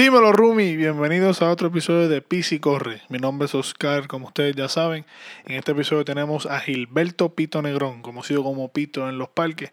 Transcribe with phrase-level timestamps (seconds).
[0.00, 0.76] Dímelo, Rumi.
[0.76, 3.02] Bienvenidos a otro episodio de Pisi Corre.
[3.10, 5.04] Mi nombre es Oscar, como ustedes ya saben.
[5.44, 9.72] En este episodio tenemos a Gilberto Pito Negrón, conocido como Pito en los parques.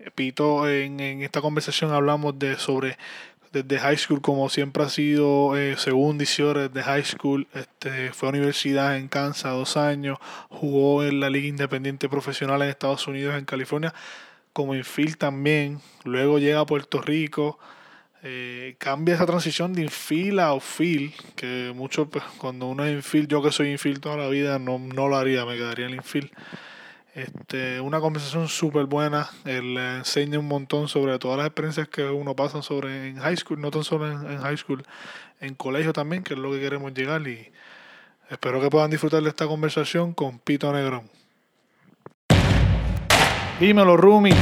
[0.00, 2.98] Eh, Pito, en, en esta conversación hablamos de sobre
[3.52, 5.76] desde high school, como siempre ha sido, eh,
[6.16, 10.18] dició desde high school, este, fue a universidad en Kansas dos años,
[10.48, 13.94] jugó en la Liga Independiente Profesional en Estados Unidos, en California,
[14.52, 15.80] como infield también.
[16.02, 17.60] Luego llega a Puerto Rico
[18.22, 23.28] eh, cambia esa transición de infield a outfield, que mucho pues, cuando uno es infield,
[23.28, 26.30] yo que soy infield toda la vida, no, no lo haría, me quedaría en infield.
[27.14, 32.04] Este, una conversación súper buena, él le enseña un montón sobre todas las experiencias que
[32.04, 34.84] uno pasa sobre en high school, no tan solo en, en high school,
[35.40, 37.50] en colegio también, que es lo que queremos llegar y
[38.28, 41.10] espero que puedan disfrutar de esta conversación con Pito Negrón.
[43.58, 44.32] Dímelo, Rumi.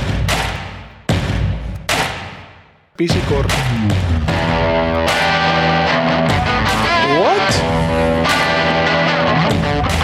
[2.98, 3.54] Pisi corre.
[7.22, 7.54] What?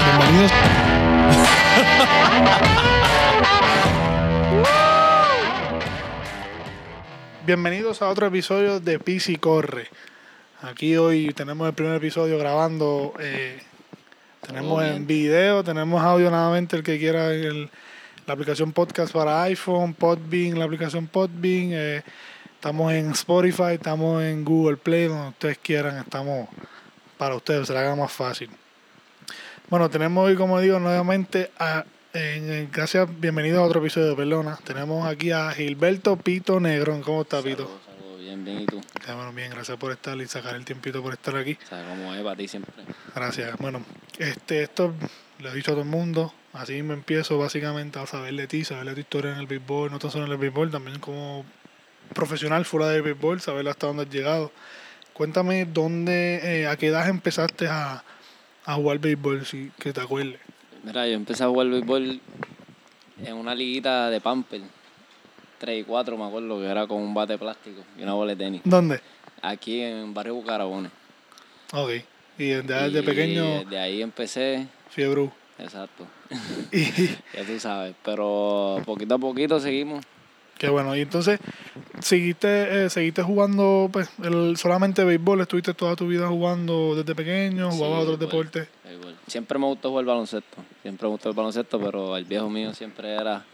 [0.05, 0.53] Bienvenidos.
[7.47, 9.87] Bienvenidos a otro episodio de Pisi Corre.
[10.63, 13.13] Aquí hoy tenemos el primer episodio grabando.
[13.21, 13.61] eh,
[14.47, 17.71] tenemos en video, tenemos audio nuevamente el que quiera el-
[18.27, 21.71] la aplicación podcast para iPhone, Podbean, la aplicación Podbean.
[21.73, 22.03] eh,
[22.65, 25.99] estamos en Spotify, estamos en Google Play, donde ustedes quieran.
[25.99, 26.49] Estamos
[27.19, 28.49] para ustedes, se la haga más fácil.
[29.69, 31.85] Bueno, tenemos hoy, como digo, nuevamente a.
[32.15, 34.59] en- en- gracias, bienvenidos a otro episodio de Pelona.
[34.65, 37.03] Tenemos aquí a Gilberto Pito Negrón.
[37.03, 37.65] ¿Cómo está, Pito?
[37.65, 38.81] Saludos, saludos, bien, bien, ¿y tú?
[39.07, 41.59] Ya, bueno, bien, gracias por estar y sacar el tiempito por estar aquí.
[41.63, 42.73] O sea, como es para ti siempre.
[43.15, 43.59] Gracias.
[43.59, 43.85] Bueno,
[44.19, 44.95] este, esto
[45.41, 46.33] lo he dicho a todo el mundo.
[46.55, 49.91] Así me empiezo básicamente a saber de ti, saber de tu historia en el béisbol,
[49.91, 51.45] no tan solo en el béisbol, también como
[52.15, 54.51] profesional fuera del béisbol, saber hasta dónde has llegado.
[55.13, 58.03] Cuéntame dónde, eh, a qué edad empezaste a,
[58.65, 60.41] a jugar béisbol, si que te acuerdes.
[60.83, 62.21] Mira, yo empecé a jugar béisbol
[63.25, 64.63] en una liguita de Pamper.
[65.59, 68.37] 3 y 4, me acuerdo, que era con un bate plástico y una bola de
[68.45, 68.61] tenis.
[68.65, 69.01] ¿Dónde?
[69.41, 70.91] Aquí en Barrio Bucarabones.
[71.73, 71.91] Ok.
[72.39, 75.31] Y desde, pequeño, Desde ahí empecé, fiebre.
[75.59, 76.07] exacto.
[76.73, 76.85] Y
[77.33, 77.95] Ya tú sabes.
[78.05, 80.05] Pero poquito a poquito seguimos.
[80.59, 80.97] Qué bueno.
[80.97, 81.39] Y entonces,
[82.01, 85.41] ¿seguiste, eh, seguiste jugando pues, el, solamente béisbol?
[85.41, 87.71] ¿Estuviste toda tu vida jugando desde pequeño?
[87.71, 88.69] ¿Jugabas Sí, otros deportes?
[89.27, 90.57] Siempre me gustó jugar baloncesto.
[90.83, 93.45] Siempre me gustó el baloncesto, pero el viejo mío siempre era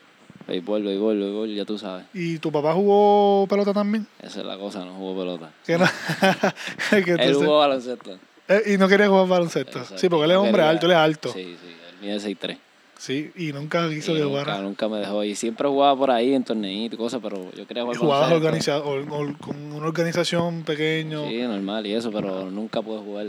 [0.49, 2.07] béisbol, béisbol, béisbol, ya tú sabes.
[2.13, 4.07] ¿Y tu papá jugó pelota también?
[4.21, 5.51] Esa es la cosa, no jugó pelota.
[5.69, 8.19] No- que Él jugó baloncesto.
[8.49, 9.79] eh, y no quería jugar baloncesto.
[9.79, 9.99] Exacto.
[9.99, 11.33] Sí, porque él es hombre quería- alto, él es alto.
[11.33, 12.59] Sí, sí, mío es 6'3".
[13.01, 14.61] Sí, y nunca quiso Y que nunca, jugara.
[14.61, 15.25] nunca me dejó.
[15.25, 18.87] Y siempre jugaba por ahí en torneitos y cosas, pero yo quería jugar Jugabas organizado,
[18.87, 21.27] or- or- con una organización pequeño.
[21.27, 23.27] Sí, normal y eso, pero nunca pude jugar.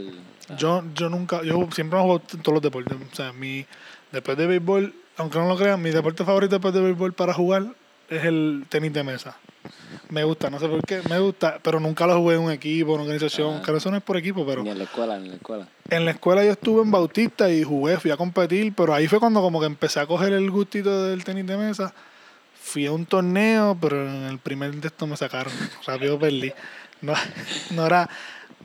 [0.57, 2.97] Yo, yo nunca, yo siempre me juego todos los deportes.
[3.13, 3.65] O sea, mi,
[4.11, 7.67] después de béisbol, aunque no lo crean, mi deporte favorito después de béisbol para jugar
[8.09, 9.37] es el tenis de mesa.
[10.11, 12.89] Me gusta, no sé por qué, me gusta, pero nunca lo jugué en un equipo,
[12.89, 13.55] en una organización.
[13.55, 13.61] Ah.
[13.63, 15.67] Claro, eso no es por equipo, pero Ni en la escuela, ni en la escuela.
[15.89, 19.21] en la escuela yo estuve en Bautista y jugué, fui a competir, pero ahí fue
[19.21, 21.93] cuando como que empecé a coger el gustito del tenis de mesa.
[22.61, 25.53] Fui a un torneo, pero en el primer de esto me sacaron.
[25.87, 26.51] Rápido perdí.
[26.99, 27.13] No,
[27.71, 28.09] no era.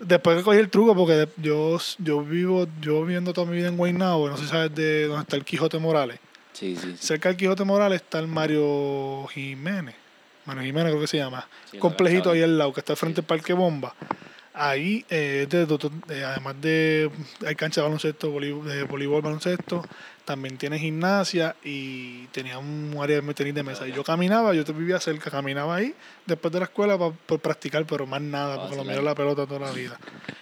[0.00, 3.76] Después que cogí el truco, porque yo, yo vivo, yo viviendo toda mi vida en
[3.76, 6.18] Guaynabo, no sé si sabes de dónde está el Quijote Morales.
[6.52, 6.96] Sí, sí.
[6.98, 7.06] sí.
[7.06, 9.94] Cerca del Quijote Morales está el Mario Jiménez.
[10.46, 11.46] Mario Jiménez creo que se llama.
[11.70, 13.22] Sí, Complejito ahí al lado, que está al frente Sí.
[13.22, 13.94] del Parque Bomba.
[14.58, 15.62] Ahí, eh, de
[16.08, 17.10] eh, además de,
[17.46, 19.84] hay cancha de baloncesto, de voleibol, baloncesto,
[20.24, 23.86] también tiene gimnasia y tenía un área de tenis de mesa.
[23.86, 27.38] Y yo caminaba, yo te vivía cerca, caminaba ahí después de la escuela pa- por
[27.40, 29.98] practicar, pero más nada, porque lo era la pelota toda la vida.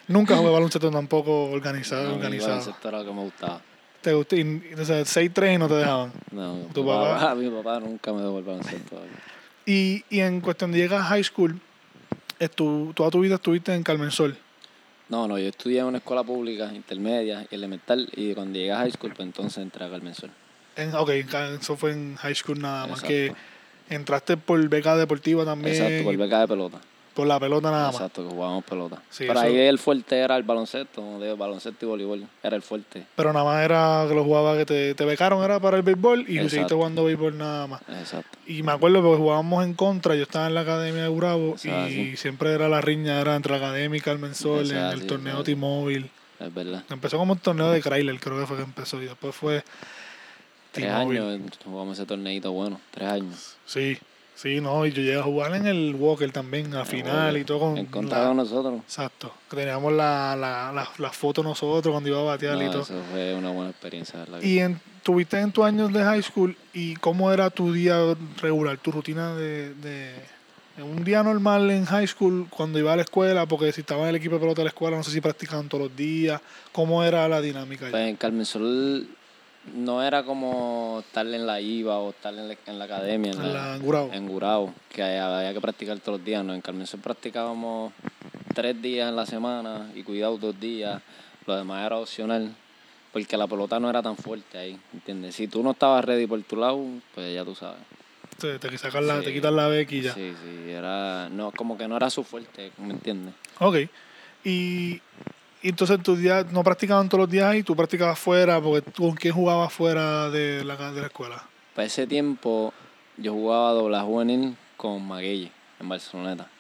[0.07, 2.51] Nunca jugué baloncesto tampoco organizado, No, organizado.
[2.59, 3.61] baloncesto era lo que me gustaba.
[4.01, 6.13] Te gustó, y, o sea, 6-3 y no te dejaban.
[6.31, 7.35] No, ¿Tu papá?
[7.37, 9.01] Mi papá nunca me dejó el baloncesto.
[9.67, 11.59] Y, y en cuestión de llegar a high school,
[12.39, 14.37] estu- toda tu vida estuviste en Carmen Sol.
[15.09, 18.79] No, no, yo estudié en una escuela pública, intermedia y elemental, y cuando llegué a
[18.79, 20.31] high school, pues entonces entré a Carmen Sol.
[20.77, 21.11] En, ok,
[21.61, 23.03] eso fue en high school nada más.
[23.03, 23.09] Exacto.
[23.09, 25.75] Que entraste por beca deportiva también.
[25.77, 26.81] Exacto, por beca de pelota.
[27.15, 27.95] Por la pelota nada más.
[27.95, 28.97] Exacto, que jugábamos pelota.
[29.09, 32.27] Sí, Pero eso- ahí el fuerte era el baloncesto, de baloncesto y voleibol.
[32.43, 33.07] Era el fuerte.
[33.15, 36.23] Pero nada más era que lo jugaba, que te, te becaron, era para el béisbol
[36.29, 37.83] y seguiste jugando béisbol nada más.
[37.89, 38.37] Exacto.
[38.47, 42.17] Y me acuerdo porque jugábamos en contra, yo estaba en la academia de Bravo y
[42.17, 45.43] siempre era la riña, era entre la academia y Carmen Sol en el torneo.
[45.45, 46.11] T-Mobile.
[46.41, 46.83] Es verdad.
[46.91, 49.63] Empezó como un torneo de Chrysler, creo que fue que empezó y después fue
[50.73, 52.81] Tres años jugamos ese torneito bueno.
[52.91, 53.57] Tres años.
[53.65, 53.97] Sí,
[54.35, 57.75] Sí, no, y yo llegué a jugar en el Walker también, a final y todo
[57.91, 58.09] con...
[58.09, 58.81] De nosotros.
[58.83, 62.83] Exacto, teníamos la, la, la, la foto nosotros cuando iba a batear y todo.
[62.83, 64.27] eso fue una buena experiencia.
[64.43, 67.97] Y en, tuviste en tus años de high school y cómo era tu día
[68.43, 70.13] regular, tu rutina de, de
[70.83, 74.09] un día normal en high school cuando iba a la escuela, porque si estaba en
[74.09, 76.41] el equipo de pelota de la escuela, no sé si practicaban todos los días,
[76.73, 77.89] cómo era la dinámica.
[77.91, 79.07] Pues en Carmen Sol
[79.73, 83.39] no era como estar en la IVA o estar en la, en la academia, en,
[83.39, 83.75] la- la
[84.13, 86.45] en Gurabo, que había que practicar todos los días.
[86.45, 86.55] ¿no?
[86.55, 87.93] En Carmen Sol practicábamos
[88.55, 91.01] tres días en la semana y cuidado dos días.
[91.47, 92.55] Lo demás era opcional,
[93.13, 95.35] porque la pelota no era tan fuerte ahí, ¿entiendes?
[95.35, 96.83] Si tú no estabas ready por tu lado,
[97.15, 97.81] pues ya tú sabes.
[98.39, 100.13] Te, te, sacas la, te quitas la bequilla.
[100.15, 103.35] Sí, sí, era, no, como que no era su fuerte, ¿me entiendes?
[103.61, 103.77] Ok.
[104.45, 105.01] Y,
[105.65, 109.05] y entonces tus días no practicaban todos los días ahí, tú practicabas fuera, porque tú,
[109.05, 111.43] ¿con quién jugabas fuera de la, de la escuela?
[111.75, 112.75] Para ese tiempo
[113.17, 115.51] yo jugaba doble juvenil con Maguelle
[115.81, 116.51] en Barceloneta.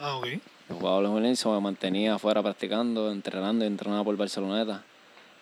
[0.00, 0.26] Ah, ok.
[0.70, 4.82] Yo jugaba doble juvenil, se me mantenía afuera practicando, entrenando y entrenaba por Barceloneta.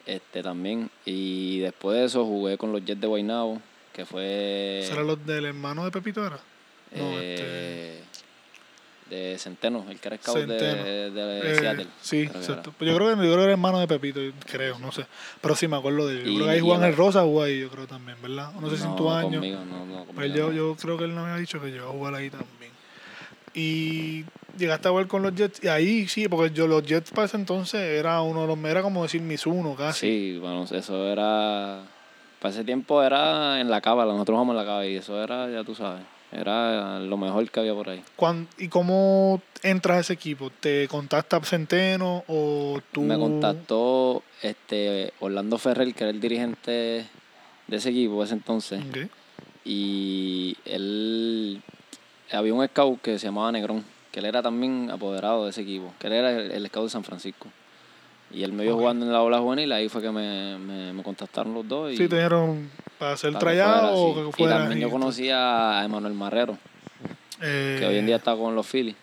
[0.06, 0.90] Este también.
[1.04, 3.62] Y después de eso jugué con los Jets de Guaynabo,
[3.92, 6.40] que fue ¿Será los del hermano de Pepito era?
[6.96, 8.02] No, eh,
[9.10, 11.86] de Centeno, el que era scout de, de Eh, Seattle.
[12.00, 12.72] sí, exacto.
[12.78, 14.20] Pues yo creo que yo creo que era hermano de Pepito,
[14.50, 15.04] creo, no sé.
[15.40, 16.24] Pero sí me acuerdo de él.
[16.24, 18.52] Yo Y- creo que ahí Juan el- Rosa jugó ahí, yo creo también, ¿verdad?
[18.60, 19.40] No sé si en tu año.
[19.40, 20.52] Conmigo, no, no, Pues conmigo yo, no.
[20.52, 22.72] yo creo que él no me había dicho que yo iba a jugar ahí también.
[23.54, 24.24] Y
[24.58, 25.62] llegaste a jugar con los Jets.
[25.62, 28.82] Y ahí sí, porque yo los Jets para ese entonces era uno de los, era
[28.82, 30.00] como decir mis uno casi.
[30.32, 31.82] Sí, bueno, eso era.
[32.40, 35.48] Para ese tiempo era en la cábala, nosotros jugamos en la cábala y eso era,
[35.50, 36.02] ya tú sabes,
[36.34, 38.02] era lo mejor que había por ahí.
[38.58, 40.50] ¿Y cómo entras a ese equipo?
[40.50, 43.02] ¿Te contacta Centeno o tú?
[43.02, 47.06] Me contactó este Orlando Ferrer, que era el dirigente
[47.66, 49.08] de ese equipo ese entonces, Ok.
[49.64, 51.62] y él
[52.32, 55.92] había un scout que se llamaba Negrón, que él era también apoderado de ese equipo,
[55.98, 57.48] que él era el, el scout de San Francisco.
[58.30, 61.02] Y él me vio jugando en la ola juvenil, ahí fue que me, me, me
[61.02, 61.92] contactaron los dos.
[61.92, 62.68] Y Sí, te dieron
[62.98, 64.58] para hacer que fuera, o que Y fuera.
[64.58, 66.58] también yo conocía a Emanuel Marrero,
[67.42, 68.96] Eh, que hoy en día está con los Phillies.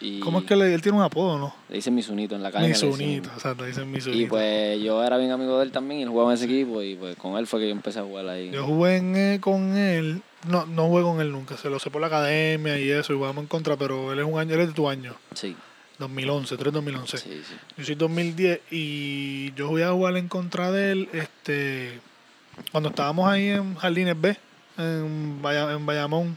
[0.00, 1.54] Y ¿Cómo es que le, él tiene un apodo, no?
[1.70, 2.68] Le dicen Misunito en la calle.
[2.68, 4.20] Misunito, exacto, dicen Misunito.
[4.22, 6.82] Y pues yo era bien amigo de él también y él jugaba en ese equipo
[6.82, 8.50] y pues con él fue que yo empecé a jugar ahí.
[8.50, 11.90] Yo jugué en, eh, con él, no, no jugué con él nunca, se lo sé
[11.90, 14.60] por la academia y eso, y jugamos en contra, pero él es un año, él
[14.60, 15.56] es de tu año, Sí,
[15.98, 17.16] 2011, 3 2011.
[17.16, 17.54] sí, sí.
[17.78, 22.00] Yo soy 2010 y yo voy a jugar en contra de él este
[22.72, 24.36] cuando estábamos ahí en Jardines B,
[24.78, 26.36] en, Baya- en Bayamón,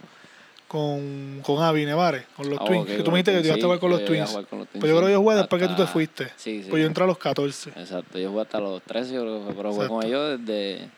[0.68, 2.86] con, con Avi Nevares, con los Ah, Twins.
[2.86, 4.30] que tú me dijiste que tú ibas a jugar con los Twins.
[4.30, 6.25] jugar con los Twins, Pues yo creo que yo jugué después que tú te fuiste.
[6.38, 6.68] Sí, sí.
[6.69, 7.71] Pues yo entré a los 14.
[7.71, 10.89] Exacto, yo jugué hasta los 13, yo creo que pero jugué con ellos desde,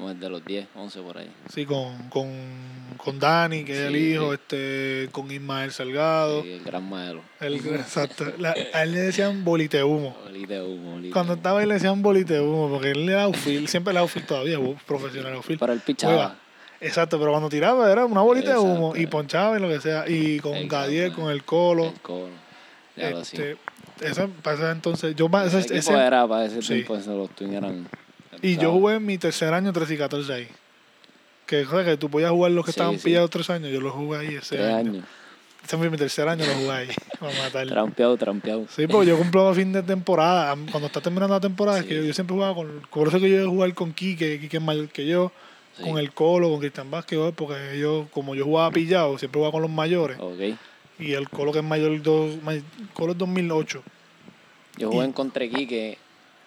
[0.00, 1.30] como desde los 10, 11 por ahí.
[1.52, 2.28] Sí, con, con,
[2.96, 4.38] con Dani, que es el Sí, hijo, sí.
[4.40, 6.42] este, con Ismael Salgado.
[6.42, 7.20] Sí, el gran maelo.
[7.40, 8.24] El, exacto.
[8.38, 10.16] La- a él le decían bolite humo.
[10.24, 11.38] Bolita de humo, bolita Cuando humo.
[11.38, 14.26] estaba ahí le decían bolite humo, porque él le da outfield, siempre le da outfield
[14.26, 15.60] todavía, profesional outfield.
[15.62, 15.84] Él Juega.
[15.84, 16.36] pichaba.
[16.80, 20.08] Exacto, pero cuando tiraba era una bolita de humo y ponchaba y lo que sea.
[20.08, 20.66] Y con.
[20.66, 21.84] Gadiel, con el colo.
[21.88, 22.28] El colo.
[22.96, 23.02] Sí.
[23.36, 23.56] este,
[24.00, 25.14] eso pasa entonces.
[25.14, 26.74] Yo, Ese, ese- ese- era para ese sí.
[26.74, 27.86] tiempo, ese, los Twins eran...
[28.42, 30.48] y yo jugué en mi tercer año 13 y 14 ahí.
[31.46, 33.04] Que, que tú podías jugar los que Sí, estaban sí.
[33.04, 33.70] pillados tres años.
[33.72, 34.90] Yo los jugué ahí ese Tres año.
[34.92, 35.04] años.
[35.64, 36.88] Ese fue mi tercer año, lo jugué ahí.
[37.20, 37.66] Para matar.
[37.66, 38.66] Trampeado, trampeado.
[38.74, 40.56] Sí, porque yo cumplo a fin de temporada.
[40.70, 42.82] Cuando está terminando la temporada, es que yo, yo siempre jugaba con.
[42.90, 45.32] Por eso que yo iba a jugar con Quique, Quique es mayor que yo,
[45.76, 45.82] Sí.
[45.84, 49.62] con el Colo, con Cristian Vázquez, porque yo, como yo jugaba pillado, siempre jugaba con
[49.62, 50.18] los mayores.
[50.20, 50.56] Ok.
[50.98, 52.36] Y el Colo que es mayor, dos,
[52.94, 53.82] Colo es 2008.
[54.78, 55.98] Yo jugué Y- en contra Quique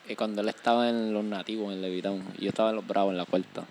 [0.07, 2.24] eh, cuando él estaba en los nativos, en Levitown.
[2.38, 3.63] Y yo estaba en los Bravos, en la cuarta.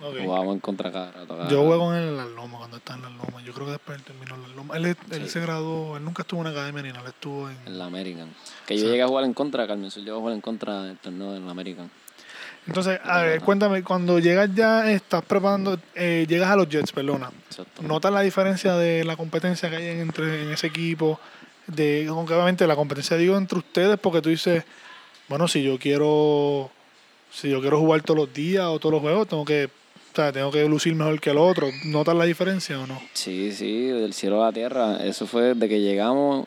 [0.00, 0.14] Ok.
[0.22, 1.36] Jugábamos en contra cada rato.
[1.36, 3.44] cada Yo él en las lomas, cuando estaba en las lomas.
[3.44, 4.76] Yo creo que después él terminó en las lomas.
[4.76, 5.28] Él, él Sí.
[5.28, 7.56] se graduó, él nunca estuvo en academia ni nada, él estuvo en.
[7.66, 8.28] En la American.
[8.66, 10.04] Que yo llegué a jugar en contra Carmen Sur.
[10.04, 11.90] Yo a jugar en contra del torneo en la American.
[12.66, 17.30] Entonces, a ver, cuéntame, cuando llegas ya, estás preparando, eh, llegas a los Jets, perdona.
[17.48, 17.82] Exacto.
[17.82, 21.18] ¿Notas la diferencia de la competencia que hay en- entre en ese equipo?
[21.66, 24.64] De, obviamente la competencia digo entre ustedes porque tú dices,
[25.28, 26.70] bueno, si yo quiero
[27.30, 29.68] si yo quiero jugar todos los días o todos los juegos, tengo que
[30.12, 31.68] o sea, tengo que lucir mejor que el otro.
[31.84, 33.00] ¿Notas la diferencia o no?
[33.12, 35.04] Sí, sí, del cielo a la tierra.
[35.04, 36.46] Eso fue desde que llegamos.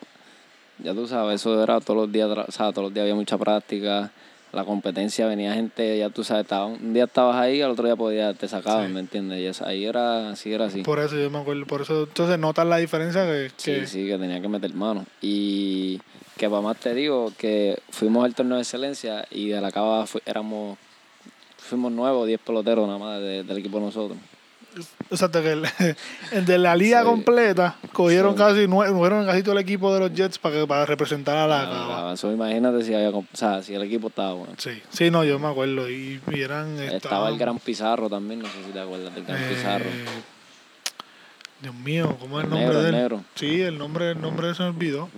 [0.78, 3.38] Ya tú sabes, eso era todos los días, o sea, todos los días había mucha
[3.38, 4.10] práctica.
[4.52, 7.96] La competencia, venía gente, ya tú sabes, estaba, un día estabas ahí, al otro día
[7.96, 8.92] podía, te sacaban, Sí.
[8.92, 9.40] ¿me entiendes?
[9.40, 10.82] Y eso, ahí era así, era así.
[10.82, 14.06] Por eso yo me acuerdo, por eso entonces notas la diferencia que, que- Sí, sí,
[14.06, 15.06] que tenía que meter mano.
[15.22, 15.98] Y
[16.36, 20.04] que para más te digo que fuimos al torneo de excelencia y de la cava
[20.06, 20.76] fu- éramos,
[21.56, 24.18] fuimos nuevos, 10 peloteros nada más de- del equipo de nosotros.
[24.72, 25.64] Que el,
[26.32, 27.06] el de la liga Sí.
[27.06, 28.38] completa cogieron Sí.
[28.38, 32.08] casi, fueron casi todo el equipo de los Jets para, que- para representar a la.
[32.08, 34.54] Ah, eso imagínate si había, o sea, si el equipo estaba bueno.
[34.58, 35.88] Sí, sí, no, yo me acuerdo.
[35.90, 36.78] Y, y eran.
[36.80, 39.84] Estaba el Gran Pizarro también, no sé si te acuerdas del Gran eh, Pizarro.
[41.60, 43.00] Dios mío, ¿cómo es el El nombre negro, de el él?
[43.00, 43.24] negro.
[43.36, 45.08] Sí, el nombre, el nombre se me olvidó.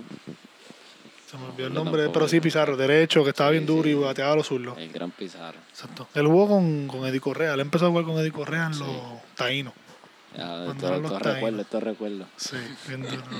[1.35, 3.83] Se me olvidó el nombre, tampoco, pero sí, Pizarro, derecho, que estaba Sí, bien duro
[3.83, 3.89] sí.
[3.89, 4.77] y bateaba a los zurdos.
[4.77, 5.57] El Gran Pizarro.
[5.69, 6.07] Exacto.
[6.13, 8.79] Él jugó con, con Eddie Correa, él empezó a jugar con Eddie Correa en Sí.
[8.81, 9.73] los taínos.
[10.37, 12.25] Ya, esto, los recuerdo, esto recuerdo.
[12.35, 12.57] Sí.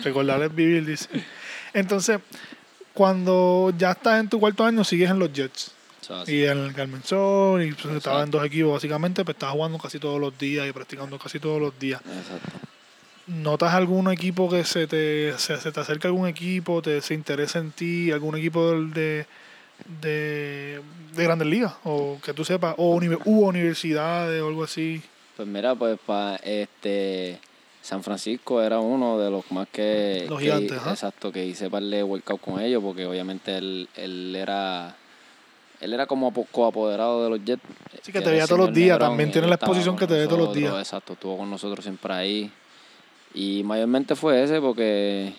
[0.03, 1.09] Recordar es vivir, dice.
[1.73, 2.19] Entonces,
[2.93, 5.71] cuando ya estás en tu cuarto año, sigues en los Jets.
[6.27, 9.79] Y en el Carmen Sol, y pues, estaba en dos equipos básicamente, pues estabas jugando
[9.79, 11.99] casi todos los días y practicando casi todos los días.
[12.01, 12.59] Exacto.
[13.27, 17.57] ¿Notas algún equipo que se te, se, se te acerca algún equipo, te, se interesa
[17.59, 19.25] en ti, algún equipo de,
[20.01, 20.81] de,
[21.15, 21.73] de grandes ligas?
[21.83, 25.01] O que tú sepas, o uni- u universidades o algo así.
[25.35, 27.39] Pues mira, pues para este
[27.81, 30.91] San Francisco era uno de los más que, Los que- gigantes, ajá.
[30.91, 34.95] exacto, que hice par de workout con ellos porque obviamente él, él era
[35.81, 37.61] él era como apo- coapoderado de los Jets.
[38.03, 40.13] Sí, que te veía el todos los días, Negrón, también tiene la exposición que te
[40.13, 40.73] ve todos los días.
[40.77, 42.51] Exacto, estuvo con nosotros siempre ahí.
[43.33, 45.33] Y mayormente fue ese porque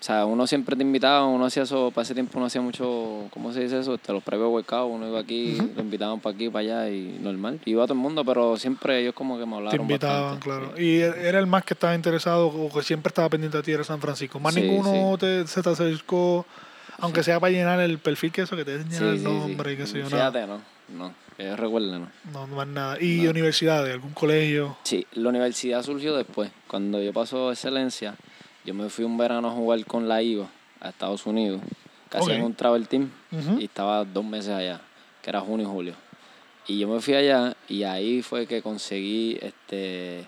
[0.00, 3.28] o sea, uno siempre te invitaba, uno hacía eso, para ese tiempo uno hacía mucho,
[3.30, 3.94] ¿cómo se dice eso?
[3.94, 5.70] Este, los previos workouts, uno iba aquí, Ujú.
[5.76, 7.60] lo invitaban para aquí, para allá y normal.
[7.64, 10.76] Iba todo el mundo, pero siempre ellos como que me Te hablaron invitaban, bastante, claro.
[10.76, 10.82] sí.
[10.82, 13.84] Y era el más que estaba interesado o que siempre estaba pendiente a ti, era
[13.84, 14.40] San Francisco.
[14.40, 16.44] Más Sí, ninguno te, se te acercó,
[16.98, 19.70] aunque sea para llenar el perfil que eso, que te Sí, enseñan el sí, nombre
[19.70, 19.74] sí.
[19.74, 20.06] y qué sé yo.
[20.06, 22.08] Fíjate, no, no, yo recuerde, no.
[22.32, 22.98] No, más nada.
[23.00, 23.30] Y No.
[23.30, 24.76] universidades, algún colegio.
[24.84, 26.50] Sí, la universidad surgió después.
[26.68, 28.14] Cuando yo pasó excelencia,
[28.64, 30.46] yo me fui un verano a jugar con la IVA
[30.80, 31.60] a Estados Unidos.
[32.08, 32.46] Casi en Ok.
[32.46, 33.10] un travel team.
[33.30, 33.58] Ujú.
[33.60, 34.80] Y estaba dos meses allá,
[35.22, 35.94] que era junio y julio.
[36.68, 40.26] Y yo me fui allá y ahí fue que conseguí este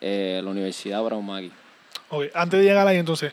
[0.00, 1.50] eh, la Universidad Brown Maggie.
[2.10, 3.32] Ok, Antes de llegar ahí, entonces,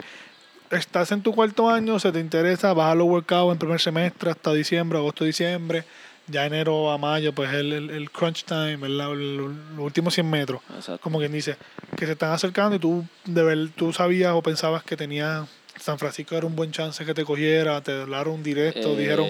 [0.72, 4.32] estás en tu cuarto año, se te interesa, vas a los workouts en primer semestre
[4.32, 5.84] hasta diciembre, agosto, diciembre.
[6.28, 10.30] Ya enero a mayo, pues el, el, el crunch time, el- el- los últimos 100
[10.30, 10.62] metros.
[10.74, 11.02] Exacto.
[11.02, 11.58] como quien dice,
[11.98, 15.46] que se están acercando y tú de ver, tú sabías o pensabas que tenía
[15.78, 19.28] San Francisco era un buen chance que te cogiera, te hablaron directo, Eh, dijeron,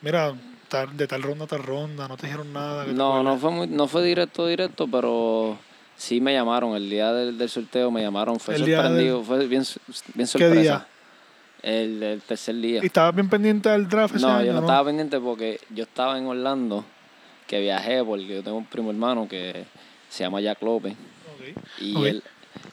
[0.00, 0.32] mira,
[0.68, 2.86] tal- de tal ronda a tal ronda, no te dijeron nada.
[2.86, 5.58] No, no fue muy, no fue directo, directo, pero
[5.96, 6.74] sí me llamaron.
[6.74, 8.40] El día del, del sorteo me llamaron.
[8.40, 9.62] Fue El sorprendido, fue bien,
[10.14, 10.60] bien ¿Qué sorpresa.
[10.60, 10.86] día?
[11.64, 12.80] El, el tercer día.
[12.82, 15.84] ¿Y estabas bien pendiente del draft ese No, año, yo no, estaba pendiente porque yo
[15.84, 16.84] estaba en Orlando,
[17.46, 19.64] que viajé porque yo tengo un primo hermano que
[20.10, 20.94] se llama Jack López.
[21.80, 22.22] Y él,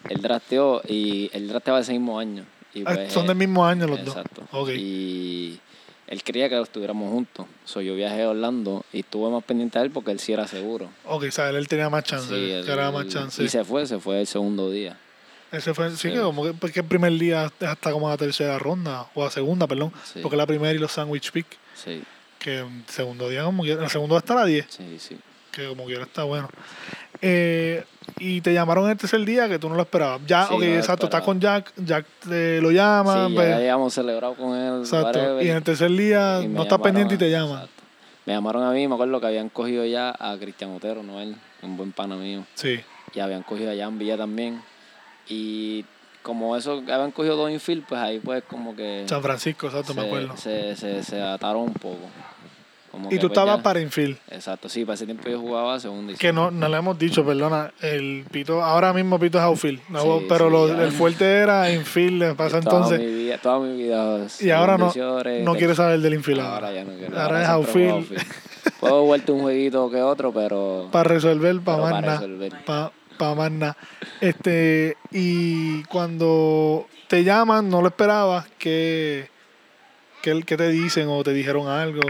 [0.09, 2.43] él drafteó, y él drafteaba ese mismo año.
[2.73, 4.41] Y Ah, pues, Son del mismo año los Exacto.
[4.51, 4.61] dos.
[4.63, 4.69] Ok.
[4.77, 5.57] Y
[6.07, 7.45] él quería que estuviéramos juntos.
[7.63, 10.47] So, yo viajé a Orlando y estuve más pendiente a él porque él sí era
[10.47, 10.89] seguro.
[11.05, 13.41] Ok, o sea, él tenía más chance, Sí, él- más chance.
[13.41, 14.97] Y se fue, se fue el segundo día.
[15.51, 16.11] Ese fue, sí, Sí.
[16.11, 19.67] que como que, porque el primer día hasta como la tercera ronda, o la segunda,
[19.67, 20.19] perdón, Sí.
[20.21, 22.01] porque la primera y los sandwich pick, Sí,
[22.39, 24.65] que el segundo día como quiera, el segundo hasta la 10.
[24.69, 25.17] sí, sí.
[25.51, 26.47] que como quiera está bueno.
[27.21, 27.83] Eh,
[28.19, 30.21] y te llamaron el tercer día que tú no lo esperabas.
[30.25, 33.93] Ya, Sí, ok, no exacto, estás con Jack, Jack te lo llama, sí, ya habíamos
[33.93, 34.79] celebrado con él.
[34.79, 35.41] exacto.
[35.41, 37.63] Y en el tercer día no estás llamaron pendiente y te llaman.
[37.63, 37.83] exacto.
[38.25, 41.35] Me llamaron a mí, me acuerdo que habían cogido ya a Cristian Otero, no él,
[41.63, 42.45] un buen pana mío.
[42.53, 42.79] Sí,
[43.13, 44.61] Y habían cogido a Jan Villa también.
[45.33, 45.85] Y
[46.21, 50.01] como eso, habían cogido dos infield, pues ahí pues como que San Francisco, exacto, me
[50.01, 50.37] se, acuerdo.
[50.37, 51.97] se, se, se ataron un poco.
[52.91, 54.17] Como Y que, tú pues, estabas ya- para infield.
[54.29, 57.25] Exacto, sí, para ese tiempo yo jugaba segunda y Que no, no le hemos dicho,
[57.25, 60.83] perdona, el Pito, ahora mismo Pito es outfield, no, Sí, pero sí, lo- ya.
[60.83, 64.27] el fuerte era infield, pasa entonces, mi vida, toda mi vida.
[64.41, 64.91] y ahora no,
[65.43, 66.73] no quieres saber del infield Ahora ahora.
[66.73, 67.17] ya no quiero.
[67.19, 68.19] Ahora es siempre juego outfield.
[68.19, 68.79] outfield.
[68.81, 70.89] Puedo jugarte un jueguito que otro, pero.
[70.91, 72.91] Para resolver, para más para nada.
[73.17, 73.77] para más nada.
[74.21, 79.27] Este, y cuando te llaman, no lo esperabas, ¿qué,
[80.21, 82.01] qué, qué te dicen o te dijeron algo?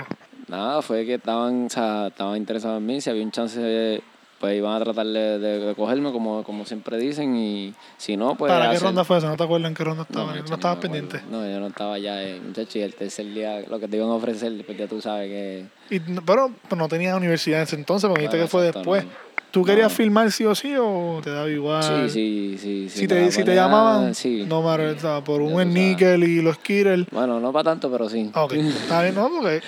[0.50, 3.00] Nada, fue que estaban, o sea, estaban interesados en mí.
[3.00, 4.04] Si había un chance,
[4.42, 7.34] pues iban a tratar de, de- de cogerme, como, como siempre dicen.
[7.38, 8.52] Y si no, pues.
[8.52, 9.30] ¿Para qué hacer- ronda fue esa?
[9.30, 10.36] ¿No te acuerdas en qué ronda No, estabas?
[10.36, 11.22] No, macho, estabas pendiente.
[11.32, 14.10] No, yo no estaba ya, eh, muchacho, y el tercer día, lo que te iban
[14.10, 15.66] a ofrecer, pues ya tú sabes que.
[15.96, 19.06] Y, no- pero, pero no tenías universidad en ese entonces, porque dijiste que fue después.
[19.06, 19.31] no.
[19.52, 22.10] ¿Tú querías filmar sí o sí o te daba igual?
[22.10, 22.90] Sí, sí, sí.
[22.90, 24.46] Si me te, si te llamaban, sí.
[24.48, 24.64] no
[25.00, 25.68] sea, por un sabes.
[25.68, 27.06] níquel y los Skittle.
[27.12, 28.32] Bueno, no para tanto, pero sí.
[28.34, 29.62] Ok, está bien, no, porque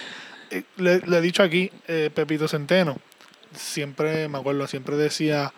[0.52, 2.96] eh, le, le he dicho aquí, eh, Pepito Centeno,
[3.54, 5.52] siempre, me acuerdo, siempre decía,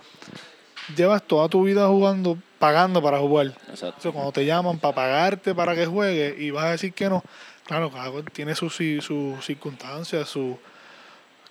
[0.96, 3.54] llevas toda tu vida jugando, pagando para jugar.
[3.70, 4.12] Exacto.
[4.12, 7.24] Cuando te llaman para pagarte para que juegues y vas a decir que no,
[7.66, 10.58] claro, cada cual tiene sus sus circunstancias, su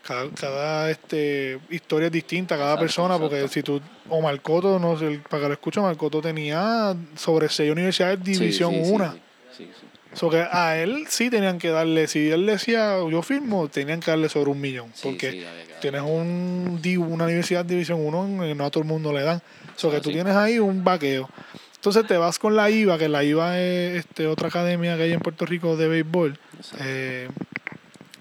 [0.06, 4.98] Cada, cada este, historia es distinta, cada Exacto, persona, porque si tú, o Marcoto, no
[4.98, 9.12] sé, para que lo escuche, Marcoto tenía sobre seis universidades División sí, sí, 1.
[9.12, 9.18] Sí,
[9.56, 9.86] sí, sí.
[10.14, 14.10] So que a él sí tenían que darle, si él decía yo firmo, tenían que
[14.10, 14.92] darle sobre un millón.
[15.02, 15.44] Porque
[15.80, 19.42] tienes un, una universidad División 1, eh, no a todo el mundo le dan.
[19.76, 21.28] So que Ah, tú tienes ahí un vaqueo.
[21.74, 25.12] Entonces te vas con la IVA, que la IVA es este, otra academia que hay
[25.12, 26.38] en Puerto Rico de béisbol.
[26.80, 27.28] Eh,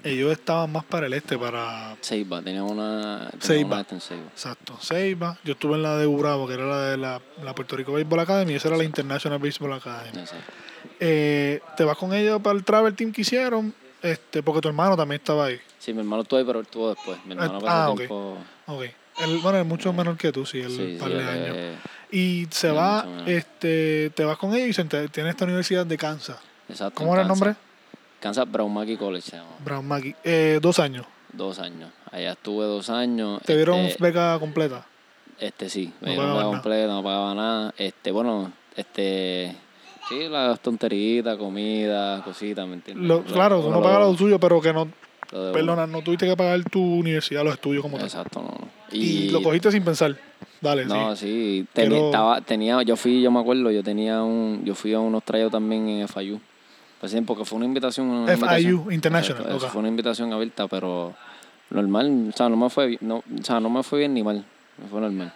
[0.03, 3.29] ellos estaban más para el este, para Ceiba, tenía una.
[3.39, 4.27] tenía en Ceiba.
[4.31, 5.37] Exacto, Ceiba.
[5.43, 8.19] Yo estuve en la de Bravo, que era la de la, la Puerto Rico Baseball
[8.19, 10.19] Academy, y esa era la International Baseball Academy.
[10.19, 10.51] Exacto.
[10.99, 14.97] Eh, te vas con ellos para el travel team que hicieron, este, porque tu hermano
[14.97, 15.59] también estaba ahí.
[15.79, 17.17] Sí, mi hermano estuvo ahí, pero él estuvo después.
[17.25, 17.97] Mi hermano Ah, pasó ok.
[17.97, 18.37] tiempo.
[18.67, 18.83] Ok.
[19.19, 21.57] Él, bueno, es mucho menor que tú, sí, él Sí, par sí, de años.
[22.11, 25.97] Y se va, este, te vas con ellos y se enter- tiene esta universidad de
[25.97, 26.37] Kansas.
[26.67, 26.95] Exacto.
[26.95, 27.55] ¿Cómo era el nombre?
[28.23, 29.49] Kansas Brown Mackie College se llama.
[29.65, 30.15] Brown Mackie.
[30.23, 31.05] Eh, dos años.
[31.33, 31.89] Dos años.
[32.09, 33.41] Allá estuve dos años.
[33.45, 34.85] ¿Te dieron este, beca completa?
[35.39, 36.45] Este sí, No dieron la nada.
[36.45, 37.73] completa, no pagaba nada.
[37.77, 39.53] Este, bueno, este.
[40.07, 43.05] Sí, las tonteritas, comida, cositas, ¿me entiendes?
[43.07, 44.87] Lo- claro, tú no pagas lo- tuyo, pero que no,
[45.29, 48.05] perdona, no tuviste que pagar tu universidad, los estudios como tal.
[48.05, 48.47] Exacto, no.
[48.49, 48.67] no.
[48.91, 50.15] Y, lo cogiste sin pensar.
[50.61, 51.25] Dale, No, sí.
[51.25, 54.93] sí, tenía, Quiero- estaba, tenía, yo fui, yo me acuerdo, yo tenía un, yo fui
[54.93, 56.39] a unos trayos también en FIU.
[57.03, 58.07] Pues sí, porque fue una invitación.
[58.07, 59.73] Una FIU, International, eso ok.
[59.73, 61.13] Fue una invitación abierta, pero
[61.69, 64.45] normal, o sea, no me fue, no, o sea, no me fue bien ni mal,
[64.81, 65.33] me fue normal.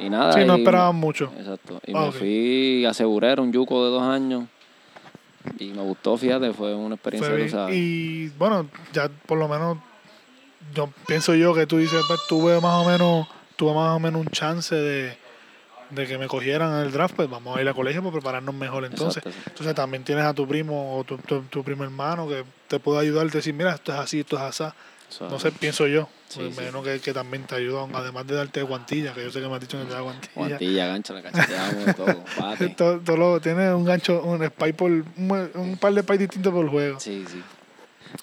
[0.00, 0.32] Y nada.
[0.32, 1.32] Sí, no esperaban mucho.
[1.38, 1.80] Exacto.
[1.86, 4.48] Y Ah, me fui a asegurar un yuco de dos años.
[5.60, 7.76] Y me gustó, fíjate, fue una experiencia, Fue sabes.
[7.76, 9.78] Y bueno, ya por lo menos,
[10.74, 14.22] yo pienso yo que tú dices, pues tuve más o menos, tuve más o menos
[14.22, 15.16] un chance de,
[15.90, 18.54] de que me cogieran en el draft, pues vamos a ir a colegio para prepararnos
[18.54, 19.18] mejor entonces.
[19.18, 19.50] Exacto, sí.
[19.50, 23.00] Entonces también tienes a tu primo o tu, tu, tu primo hermano que te puede
[23.00, 24.64] ayudar, te decir, mira, esto es así, esto es así.
[25.20, 26.08] No sé, pienso yo.
[26.28, 26.52] Sí, me sí.
[26.54, 29.54] imagino que, que también te ayudan, además de darte guantilla, que yo sé que me
[29.54, 30.32] has dicho que te da guantilla.
[30.34, 32.68] Guantilla, gancho, la cacheteamos, todo, bate.
[32.70, 36.52] Todo, todo lo, tiene un gancho, un spy por, un, un par de spy distintos
[36.52, 36.98] por juego.
[36.98, 37.40] Sí, sí.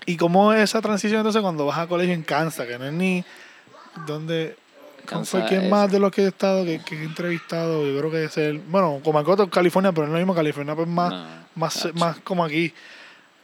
[0.06, 2.68] ¿Y cómo es esa transición entonces cuando vas a colegio en Kansas?
[2.68, 3.24] Que no es ni.
[4.06, 4.58] ¿Dónde.?
[5.08, 7.86] ¿Cómo fue Kansas quién es- más de los que he estado, que, que he entrevistado?
[7.86, 8.60] Yo creo que es el.
[8.60, 12.20] Bueno, como Marcoto, California, pero no es lo mismo California, pues más, No, más, más
[12.20, 12.74] como aquí.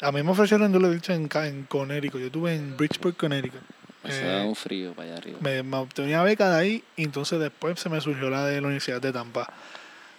[0.02, 2.20] A mí me ofrecieron, yo lo he dicho, en, en Connecticut.
[2.22, 3.60] Yo estuve en Bridgeport, Connecticut.
[4.06, 5.38] Eso Eh, da un frío para allá arriba.
[5.42, 8.68] me, me obtenía beca de ahí y entonces después se me surgió la de la
[8.68, 9.52] Universidad de Tampa.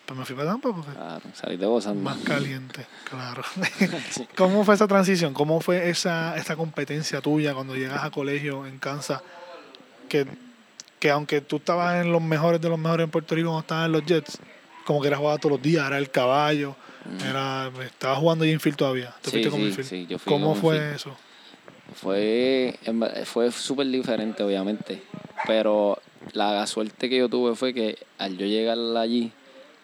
[0.05, 2.03] Pues me fui para Tampa porque Claro, saliste gozando.
[2.03, 3.42] más caliente, claro.
[4.11, 4.26] Sí.
[4.37, 5.33] ¿Cómo fue esa transición?
[5.33, 9.22] ¿Cómo fue esa, esa competencia tuya cuando llegas a colegio en Kansas?
[10.11, 10.26] Que,
[11.01, 13.87] que aunque tú estabas en los mejores de los mejores en Puerto Rico cuando estabas
[13.87, 14.39] en los Jets,
[14.85, 16.77] como que era jugado todos los días, era el caballo,
[17.27, 19.15] era, estabas jugando infield todavía.
[19.23, 19.43] ¿Te Mm.
[19.43, 20.95] Sí, como sí, sí, yo fui ¿Cómo fue infield.
[20.95, 21.17] eso?
[21.95, 22.79] Fue,
[23.25, 25.03] fue súper diferente, obviamente.
[25.47, 25.99] Pero
[26.33, 29.33] la suerte que yo tuve fue que al yo llegar allí,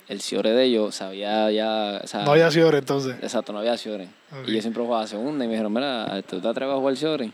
[0.09, 2.01] el Ciore de ellos sabía ya.
[2.05, 3.17] o sea, No había sido entonces.
[3.23, 4.09] Exacto, no había Ciore.
[4.47, 7.33] Y yo siempre jugaba segunda y me dijeron, mira, ¿tú te atreves a jugar Ciore?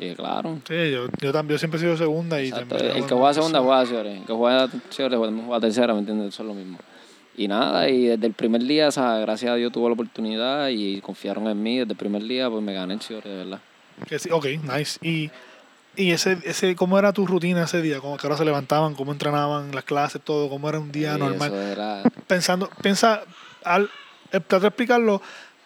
[0.00, 0.58] Y dije, claro.
[0.66, 2.76] Sí, yo, yo también yo siempre he sido segunda y Exacto.
[2.76, 4.16] también- El que juega segunda juega Ciore.
[4.18, 6.28] El que juega Ciore juega tercera, ¿me entiendes?
[6.34, 6.78] Eso es lo mismo.
[7.36, 10.68] Y nada, y desde el primer día, o sea, gracias a Dios tuve la oportunidad
[10.68, 11.78] y confiaron en mí.
[11.78, 13.60] Desde el primer día, pues me gané el Ciore, de verdad.
[14.18, 14.98] Sí, ok, nice.
[15.02, 15.30] Y,
[15.96, 18.00] y ese, ese, ¿cómo era tu rutina ese día?
[18.00, 18.94] ¿Cómo que ahora se levantaban?
[18.94, 20.48] ¿Cómo entrenaban las clases, todo?
[20.48, 21.48] ¿Cómo era un día Y normal?
[21.52, 23.22] Eso era, Pensando, piensa,
[23.64, 23.84] al,
[24.32, 25.20] eh, trata de explicarlo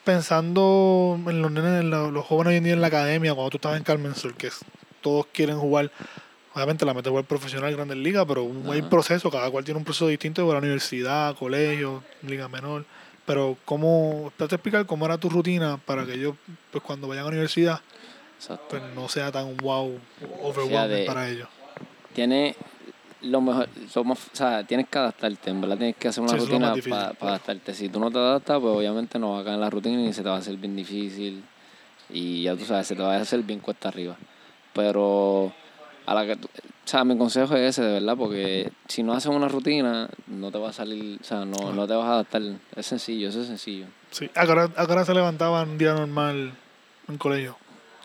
[0.04, 3.50] pensando en los nenes, en lo- los jóvenes hoy en día en la academia, cuando
[3.50, 4.50] tú estabas en Carmen Sur, que
[5.00, 5.90] todos quieren jugar,
[6.54, 9.84] obviamente la meta jugar profesional, Grandes Ligas, pero un- hay proceso, cada cual tiene un
[9.84, 12.84] proceso distinto de la universidad, colegio, liga menor.
[13.26, 16.34] Pero, ¿cómo, trata de explicar cómo era tu rutina para que ellos,
[16.70, 17.80] pues cuando vayan a la universidad,
[18.36, 18.66] exacto.
[18.68, 19.98] pues no sea tan wow,
[20.42, 21.48] overwhelming para ellos.
[22.14, 22.54] Tiene
[23.24, 26.38] lo mejor, somos, o sea, tienes que adaptarte, en verdad tienes que hacer una Sí,
[26.38, 27.74] rutina para adaptarte.
[27.74, 30.12] Si tú no te adaptas, pues obviamente no va a caer en la rutina y
[30.12, 31.42] se te va a hacer bien difícil.
[32.10, 34.16] Y ya tú sabes, se te va a hacer bien cuesta arriba.
[34.72, 35.52] Pero
[36.06, 39.14] a la que tú- o sea, mi consejo es ese, de verdad, porque si no
[39.14, 42.12] haces una rutina, no te va a salir, o sea, no, no te vas a
[42.14, 42.42] adaptar.
[42.76, 43.86] Es sencillo, eso es sencillo.
[44.10, 46.52] Sí, ¿a qué hora, a qué hora se levantaban un día normal
[47.08, 47.56] en colegio?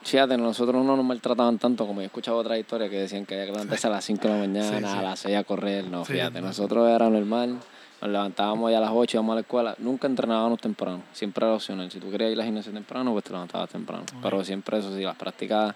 [0.04, 3.34] Fíjate, nosotros no nos maltrataban tanto, como yo he escuchado otras historias que decían que
[3.36, 4.98] había que levantarse a las 5 de la mañana, Sí, sí.
[5.00, 5.86] a las 6 a correr.
[5.86, 6.48] No, fíjate, no.
[6.48, 7.58] nosotros era normal,
[8.02, 9.76] nos levantábamos ya a las 8, íbamos a la escuela.
[9.78, 11.92] Nunca entrenábamos temprano, siempre era opcional.
[11.92, 14.04] Si tú querías ir a la gimnasia temprano, pues te levantabas temprano.
[14.22, 15.76] Pero siempre eso sí, las prácticas,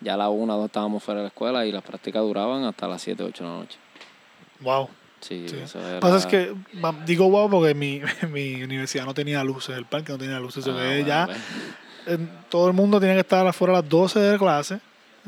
[0.00, 2.64] ya a las 1 o 2 estábamos fuera de la escuela y las prácticas duraban
[2.64, 3.78] hasta las 7, 8 de la noche.
[4.60, 4.88] Wow.
[5.20, 5.56] Sí, Sí.
[5.62, 5.96] eso Lo era...
[5.96, 6.54] que pasa es que
[7.04, 8.00] digo wow porque mi,
[8.32, 10.64] mi universidad no tenía luces, el parque no tenía luces.
[10.66, 11.38] Ah, que bueno, ya pues.
[12.48, 14.80] Todo el mundo tenía que estar afuera a las 12 de clase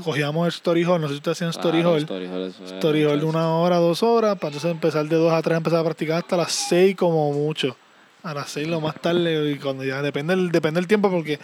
[0.02, 2.02] cogíamos el story hall, no sé si ustedes hacían story Claro, hall.
[2.02, 5.56] Story Hall, Story de una hora, dos horas, para entonces empezar de dos a tres,
[5.56, 7.76] empezar a practicar hasta las seis como mucho.
[8.22, 11.40] A las seis lo más tarde y cuando ya depende el, depende el tiempo porque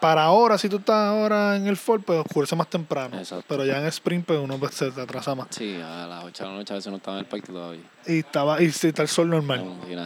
[0.00, 3.18] para ahora, si tú estás ahora en el fall, pues oscurece más temprano.
[3.18, 3.44] Exacto.
[3.48, 5.48] Pero ya en sprint, pues uno pues, se atrasa más.
[5.50, 7.84] Sí, a las 8 de la noche a veces no estaba en el parque todavía.
[8.06, 9.64] Y estaba, y sí, está el sol normal.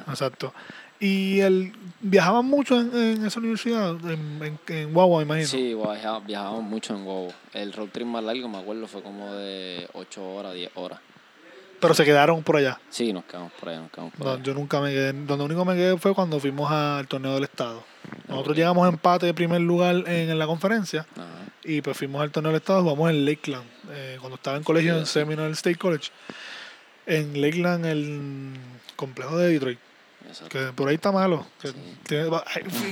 [0.09, 0.53] Exacto.
[0.99, 5.47] Y el, viajaban mucho en, en esa universidad, en, en, en Guagua, me imagino.
[5.49, 7.33] Sí, viaja- viajábamos mucho en Guau.
[7.53, 10.99] El road trip más largo, me acuerdo, fue como de 8 horas, 10 horas.
[11.79, 12.81] Pero se quedaron por allá.
[12.89, 14.41] Sí, nos quedamos por ahí, nos quedamos por No, ahí.
[14.43, 15.13] yo nunca me quedé.
[15.13, 17.85] Donde único me quedé fue cuando fuimos al torneo del estado.
[18.29, 21.27] Nosotros llegamos a empate de primer lugar en, en la conferencia Ajá.
[21.65, 23.67] y pues fuimos al torneo del estado, jugamos en Lakeland.
[23.93, 25.13] eh, cuando estaba en colegio Sí, en sí.
[25.13, 26.11] Seminole State College.
[27.05, 28.53] En Lakeland, el
[28.97, 29.79] complejo de Detroit.
[30.27, 30.49] Exacto.
[30.59, 31.47] Que por ahí está malo.
[31.61, 31.75] Que, Sí.
[32.07, 32.31] tiene-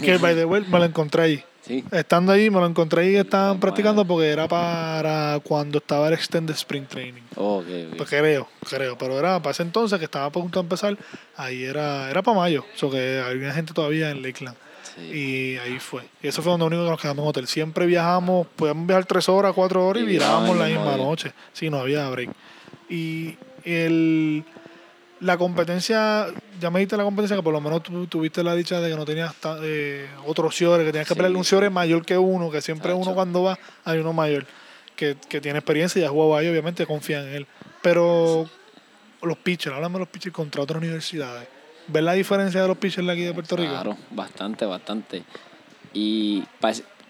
[0.03, 1.44] que by the way, me lo encontré ahí.
[1.66, 6.09] Sí, Estando ahí, me lo encontré ahí y estaban practicando porque era para cuando estaba
[6.09, 7.23] el Extended Spring Training.
[7.37, 7.62] oh.
[7.97, 10.99] Pues creo, creo, pero era para ese entonces que estaba a punto de empezar,
[11.38, 14.57] ahí era, era para mayo, o sea que había gente todavía en Lakeland.
[14.94, 15.01] Sí.
[15.03, 16.03] Y ahí fue.
[16.23, 17.47] Y eso fue donde único que nos quedamos en hotel.
[17.49, 21.33] Siempre viajamos, podíamos viajar tres horas, cuatro horas y, Y virábamos la misma noche.
[21.55, 22.31] Sí, no había break.
[22.90, 24.44] Y el,
[25.24, 26.26] la competencia,
[26.60, 28.96] ya me dijiste la competencia que por lo menos tú tuviste la dicha de que
[28.96, 31.18] no tenías eh, otros ciores, que tenías que Sí.
[31.18, 32.98] pelear un ciore mayor que uno, que siempre Chacho.
[33.00, 34.46] uno cuando va hay uno mayor,
[34.96, 37.46] que, que tiene experiencia y ya jugado ahí, obviamente confían en él.
[37.82, 38.48] Pero
[39.22, 41.48] los pitchers, háblame de los pitchers contra otras universidades.
[41.88, 43.70] ¿Ves la diferencia de los pitchers de aquí de Puerto Rico?
[43.70, 45.22] Claro, bastante, bastante.
[45.94, 46.42] Y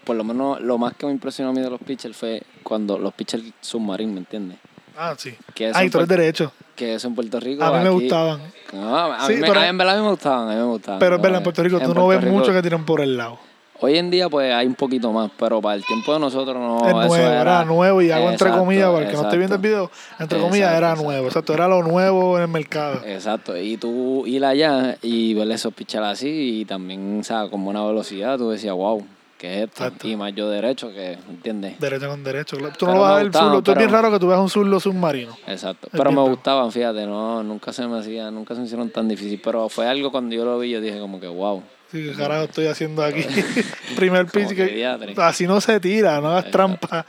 [0.05, 2.97] por lo menos lo más que me impresionó a mí de los pitchers fue cuando
[2.97, 4.57] los pitchers submarinos, ¿me entiendes?
[4.97, 5.35] Ah, sí.
[5.53, 6.53] Que Ah, y en tú eres Puerto- derecho.
[6.75, 7.63] Que eso en Puerto Rico.
[7.63, 8.41] A mí me aquí- gustaban.
[8.73, 10.99] No, a, Sí, mí, pero- a mí en verdad me gustaban, a mí me gustaban.
[10.99, 13.15] Pero es verdad, en Puerto Rico tú no ves Rico- mucho que tiran por el
[13.15, 13.37] lado.
[13.81, 16.87] Hoy en día pues hay un poquito más, pero para el tiempo de nosotros no.
[16.87, 19.55] es nuevo, era, era nuevo y hago entre comillas, para el que no esté viendo
[19.55, 21.27] el video, entre comillas era Exacto, nuevo.
[21.27, 23.01] Exacto, era lo nuevo en el mercado.
[23.05, 27.65] Exacto, y tú ir allá y ver esos pitchers así y también, o sea, con
[27.65, 29.05] buena velocidad, tú decías, wow,
[29.45, 29.83] ¿qué es esto?
[29.85, 30.07] Exacto.
[30.07, 31.79] Y más yo derecho, que, ¿entiendes?
[31.79, 32.57] Derecho con derecho.
[32.57, 32.73] claro.
[32.77, 33.61] Tú no Pero lo vas a ver gustaban, zurdo.
[33.63, 35.37] Tú es bien raro que tú veas un zurdo submarino.
[35.47, 36.29] Exacto, Es pero me raro.
[36.29, 39.87] gustaban, fíjate, no, nunca se me hacía, nunca se me hicieron tan difícil, pero fue
[39.87, 43.03] algo cuando yo lo vi, yo dije como que, wow, Sí, ¿qué carajo estoy haciendo
[43.03, 43.23] aquí?
[43.95, 47.05] Primer pitch que, que así no se tira, no hagas trampa.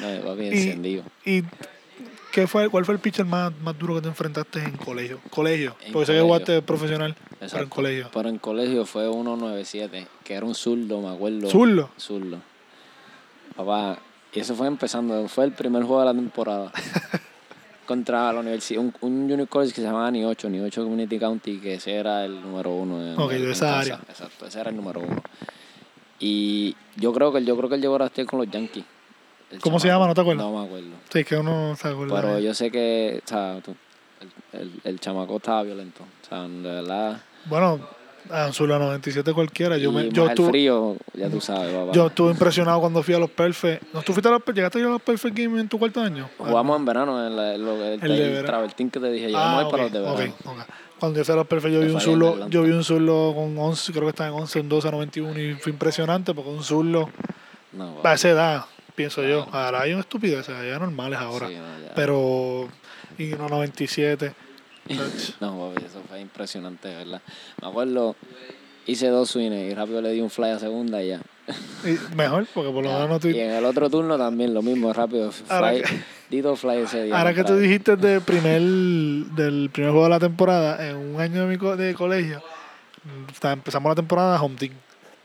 [0.00, 1.02] no, papi, Y- encendido.
[1.24, 1.42] ¿Y
[2.36, 5.20] qué fue, cuál fue el pitcher más, más duro que te enfrentaste en colegio?
[5.30, 7.68] Colegio, En porque sé que jugaste profesional, pero en Exacto.
[7.70, 8.10] colegio.
[8.12, 11.48] Pero en colegio fue 197, que era un zurdo, me acuerdo.
[11.48, 11.88] ¿Zurdo?
[11.98, 12.38] Zurdo.
[13.56, 13.98] Papá,
[14.34, 16.72] y eso fue empezando, fue el primer juego de la temporada.
[17.86, 21.18] contra la universidad, un, un junior college que se llamaba Ni 8, Ni 8 Community
[21.18, 23.00] County, que ese era el número uno.
[23.00, 24.00] en- Ok, de esa área.
[24.08, 25.22] Exacto, ese era el número uno.
[26.18, 28.84] Y yo creo que yo creo que él llegó a estar con los Yankees.
[29.50, 30.06] El ¿Cómo se llama?
[30.06, 30.44] ¿No te acuerdas?
[30.46, 30.88] No me acuerdo.
[31.10, 32.20] Sí, que uno no se acuerda.
[32.20, 33.76] Pero yo sé que, o sea, tú-
[34.52, 36.02] el, el, el chamaco estaba violento.
[36.02, 37.20] O sea, de verdad.
[37.44, 37.78] Bueno,
[38.28, 39.76] a Zula 97 cualquiera.
[39.78, 41.92] Yo, y me, yo, estuve, frío, ya tú sabes, papá.
[41.92, 43.84] yo estuve impresionado cuando fui a los Perfect.
[43.94, 46.28] ¿No tú fuiste a los, ¿Llegaste a los Perfect Games en tu cuarto año?
[46.38, 49.26] Jugamos en verano, en la- lo- el, El travertín que te dije.
[49.26, 50.18] Llegamos Ah, ahí ok, para los de verano.
[50.18, 50.58] ok, ok.
[50.98, 52.46] Cuando yo fui a los Perfect, yo vi un ahí en Atlanta.
[52.48, 55.54] yo vi un zurdo con 11, creo que estaba en 11, en 12, 91 y
[55.54, 57.08] fue impresionante porque un zurdo
[57.72, 58.64] No, a esa edad,
[58.96, 59.46] pienso yo.
[59.52, 61.46] Ahora hay un estupidez, ya normales ahora.
[61.48, 61.92] Sí, no.
[61.94, 62.68] Pero,
[63.18, 64.32] y uno 97.
[65.40, 67.20] No, papi, eso fue impresionante, ¿verdad?
[67.60, 68.14] Me acuerdo,
[68.86, 71.20] hice dos swings y rápido le di un fly a segunda y ya.
[71.84, 74.62] Y mejor, porque por lo menos no Y tuviste- en el otro turno también lo
[74.62, 75.30] mismo, rápido.
[75.32, 77.18] Fly, que- di dos fly ese día.
[77.18, 81.42] Ahora que tú dijiste del primer, del primer juego de la temporada, en un año
[81.42, 82.40] de, mi co- de colegio,
[83.04, 84.72] mm, empezamos la temporada home team.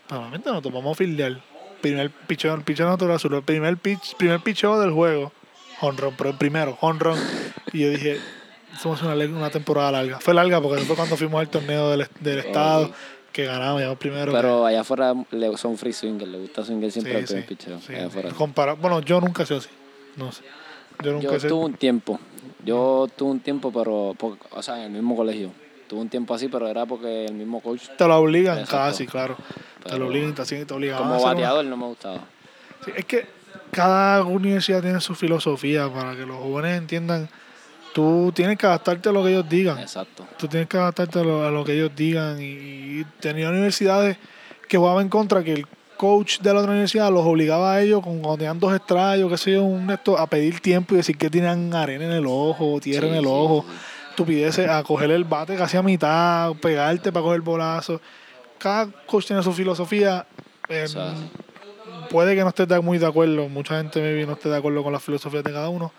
[0.10, 1.42] Normalmente nos tomamos filial.
[1.82, 5.32] Primer picheo, el picheo natural, azul, el primer pitch, primer picheo del juego,
[5.82, 7.18] honron, pero el primero, honron.
[7.74, 8.20] Y yo dije,
[8.80, 10.20] somos una, una temporada larga.
[10.20, 12.92] Fue larga porque fue cuando fuimos al torneo del, del estado,
[13.32, 14.32] que ganamos, llegamos primero.
[14.32, 17.50] Pero allá afuera le, son free swingers, le gusta swingar siempre Sí, el primer sí,
[17.56, 17.80] picheo.
[17.80, 17.94] sí.
[17.96, 18.30] allá afuera.
[18.32, 19.70] Compara- bueno, yo nunca sido así.
[20.18, 20.44] No sé.
[21.04, 22.20] Yo nunca Yo tuve un tiempo,
[22.64, 24.16] yo tuve un tiempo, pero,
[24.52, 25.52] o sea, en el mismo colegio.
[25.92, 28.78] Tuve un tiempo así, pero era porque el mismo coach, Te lo obligan Exacto.
[28.78, 29.36] casi, claro.
[29.84, 30.98] te lo obligan, te, te obligan.
[31.00, 32.20] como una- bateador, no me gustaba.
[32.86, 33.26] Sí, es que
[33.72, 37.28] cada universidad tiene su filosofía para que los jóvenes entiendan.
[37.94, 39.80] Tú tienes que adaptarte a lo que ellos digan.
[39.80, 40.26] Exacto.
[40.38, 42.42] Tú tienes que adaptarte a lo, a lo que ellos digan.
[42.42, 42.46] Y,
[43.02, 44.16] y tenía universidades
[44.70, 48.02] que jugaban en contra, que el coach de la otra universidad los obligaba a ellos,
[48.02, 51.18] con, cuando tenían dos estrayos, qué sé yo, un esto, a pedir tiempo y decir
[51.18, 53.76] que tenían arena en el ojo, tierra Sí, en el sí, ojo, sí.
[54.22, 58.00] Estupideces, a coger el bate casi a mitad, pegarte para coger bolazo.
[58.58, 60.26] Cada coach tiene su filosofía.
[60.70, 61.14] Eh, O sea,
[62.10, 64.84] puede que no estés de- muy de acuerdo, mucha gente maybe no esté de acuerdo
[64.84, 65.92] con las filosofías de cada uno.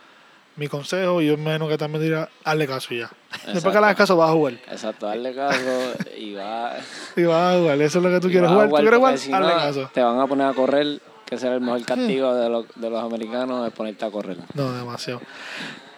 [0.54, 3.10] Mi consejo, y yo menos que también dirá, hazle caso ya.
[3.46, 4.52] Después que le hagas caso, vas a jugar.
[4.70, 6.74] Exacto, darle caso y va.
[7.16, 8.68] Y vas a jugar, eso es lo que tú quieres jugar.
[8.68, 9.18] ¿Tú quieres jugar?
[9.18, 9.90] si hazle no, caso.
[9.94, 13.02] Te van a poner a correr, que será el mejor castigo de, los, de los
[13.02, 14.36] americanos, es ponerte a correr.
[14.52, 15.22] No, demasiado.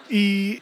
[0.09, 0.61] Y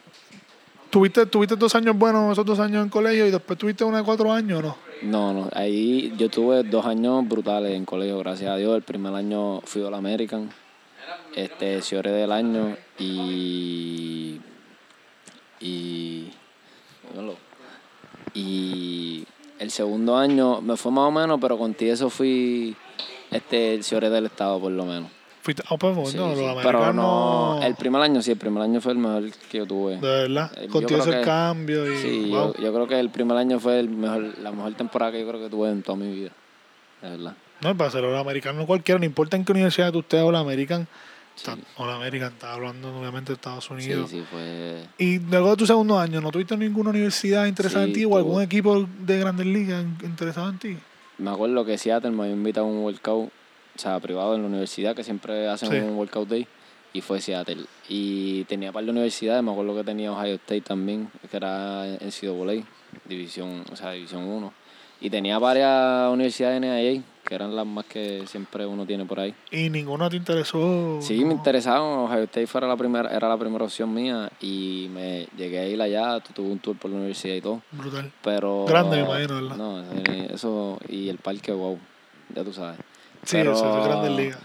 [0.94, 4.04] tuviste, tuviste dos años buenos, esos dos años en colegio, y después tuviste uno de
[4.04, 4.76] cuatro años, ¿no?
[5.02, 8.76] No, no, ahí yo tuve dos años brutales en colegio, gracias a Dios.
[8.76, 10.50] El primer año fui All American,
[11.34, 14.38] este, Ciore del año y.
[15.58, 16.30] Y.
[18.32, 19.26] Y
[19.58, 22.76] el segundo año me fue más o menos, pero con ti eso fui
[23.32, 25.10] este, el Ciore del estado, por lo menos.
[25.44, 26.80] Fuiste, ah, pues, bueno, Sí, los sí, americanos.
[26.80, 29.96] Pero no, el primer año sí, el primer año fue el mejor que yo tuve.
[29.96, 31.98] De verdad, Eh, contigo creo el que- cambio y.
[31.98, 32.54] Sí, wow.
[32.56, 35.28] yo, yo creo que el primer año fue el mejor, la mejor temporada que yo
[35.28, 36.30] creo que tuve en toda mi vida.
[37.02, 37.34] De verdad.
[37.60, 40.34] No, para ser All American no cualquiera, no importa en qué universidad tú estés All
[40.34, 40.88] American.
[41.34, 41.50] Sí.
[41.76, 44.08] All American, está hablando obviamente de Estados Sí, Unidos.
[44.08, 44.82] sí, fue.
[44.96, 48.16] Y luego de tu segundo año, ¿no tuviste ninguna universidad interesada en Sí, ti o
[48.16, 50.78] algún equipo de grandes ligas in- interesado en ti?
[51.18, 53.30] Me acuerdo que Seattle me había invitado a un workout,
[53.76, 55.76] o sea, privado en la universidad, que siempre hacen Sí.
[55.76, 56.46] un workout day,
[56.92, 57.64] y fue Seattle.
[57.88, 62.10] Y tenía par de universidades, me acuerdo que tenía Ohio State también, que era en
[62.10, 62.64] CAA,
[63.06, 64.52] división, o sea, división 1.
[65.00, 69.18] Y tenía varias universidades en NIA, que eran las más que siempre uno tiene por
[69.18, 69.34] ahí.
[69.50, 70.98] Y ninguno te interesó.
[71.02, 71.26] Sí, ¿no?
[71.26, 75.58] me interesaba, Ohio State fuera la primera, era la primera opción mía y me llegué
[75.58, 77.60] a ir allá, tuve un tour por la universidad y todo.
[77.72, 78.12] Brutal.
[78.22, 78.66] Pero.
[78.66, 79.56] Grande, me imagino, ¿verdad?
[79.56, 80.78] No, eh, eso.
[80.88, 81.78] Y el parque, wow.
[82.34, 82.78] Ya tú sabes.
[83.26, 84.38] Sí, Pero eso es grandes ligas.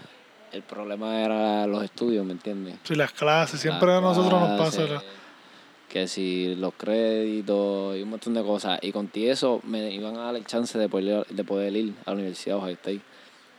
[0.52, 2.76] El problema era los estudios, ¿me entiendes?
[2.82, 4.82] Sí, las clases, siempre Las a nosotros nos pasa.
[4.86, 5.02] la-
[5.88, 8.78] Que si los créditos y un montón de cosas.
[8.82, 11.94] Y con ti eso me iban a dar el chance de poder, de poder ir
[12.06, 13.00] a la Universidad de Ohio State.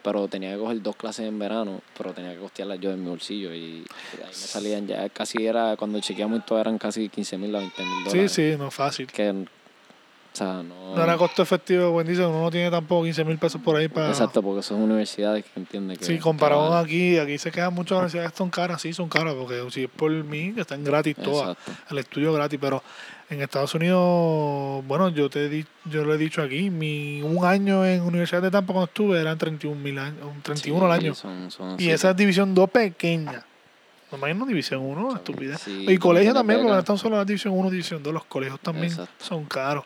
[0.03, 3.09] Pero tenía que coger dos clases en verano, pero tenía que costearlas yo en mi
[3.09, 3.53] bolsillo.
[3.53, 3.85] Y ahí
[4.27, 7.83] me salían ya, casi era, cuando chequeamos y todo, eran casi 15 mil a 20
[7.83, 8.31] mil Sí, dólares.
[8.31, 9.07] sí, no es fácil.
[9.07, 9.45] Que,
[10.33, 10.95] o sea, no...
[10.95, 13.87] No era costo efectivo, buen dice, uno no tiene tampoco 15 mil pesos por ahí
[13.87, 14.09] para...
[14.09, 16.05] Exacto, porque son universidades que entiende que...
[16.05, 19.83] Sí, comparado aquí, aquí se quedan muchas universidades son caras, sí, son caras, porque si
[19.85, 21.71] es por mí, que están gratis todas, Exacto.
[21.91, 22.83] el estudio gratis, pero
[23.29, 27.85] en Estados Unidos, bueno, yo te di, yo lo he dicho aquí, mi un año
[27.85, 31.51] en Universidad de Tampa cuando estuve eran 31 mil años, 31 al Sí, año, son-
[31.51, 33.45] son y esa es división 2 pequeña.
[34.11, 35.61] No me imagino división 1, estupidez.
[35.61, 38.59] Sí, y colegio también, porque no están solo la división 1, división 2, los colegios
[38.59, 39.23] también Exacto.
[39.23, 39.85] son caros.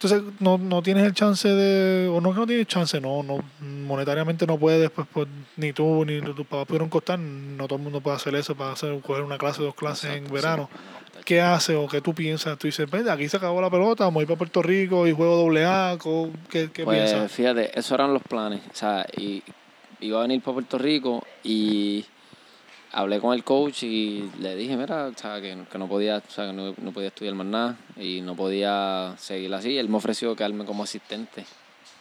[0.00, 3.40] Entonces, no, no tienes el chance de, o no que no tienes chance, no, no
[3.60, 7.82] monetariamente no puedes, pues, pues, ni tú ni tus papás pudieron costar, no todo el
[7.82, 10.68] mundo puede hacer eso para hacer, coger una clase, dos clases en verano.
[10.72, 10.78] sí.
[11.24, 12.56] ¿Qué haces o qué tú piensas?
[12.58, 15.12] Tú dices, "Ven, aquí se acabó la pelota, vamos a ir para Puerto Rico y
[15.12, 15.98] juego doble A,
[16.48, 17.32] ¿qué, qué Pues piensas?
[17.32, 18.60] fíjate, esos eran los planes.
[18.72, 19.42] O sea, y,
[20.00, 22.04] iba a venir para Puerto Rico y
[22.98, 26.30] hablé con el coach y le dije, mira, o sea, que, que no podía, o
[26.30, 29.78] sea, que no, no podía estudiar más nada y no podía seguir así.
[29.78, 31.44] Él me ofreció quedarme como asistente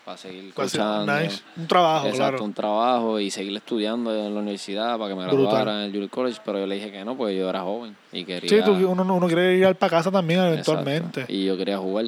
[0.03, 1.19] para seguir coachando.
[1.19, 1.43] nice.
[1.55, 2.43] Un trabajo, Exacto, claro.
[2.45, 5.41] un trabajo y seguir estudiando en la universidad para que me Brutal.
[5.41, 7.95] graduara en el Junior College, pero yo le dije que no, porque yo era joven
[8.11, 8.49] y quería...
[8.49, 11.21] Sí, tú, uno, uno quiere ir para casa también eventualmente.
[11.21, 11.33] Exacto.
[11.33, 12.07] Y yo quería jugar.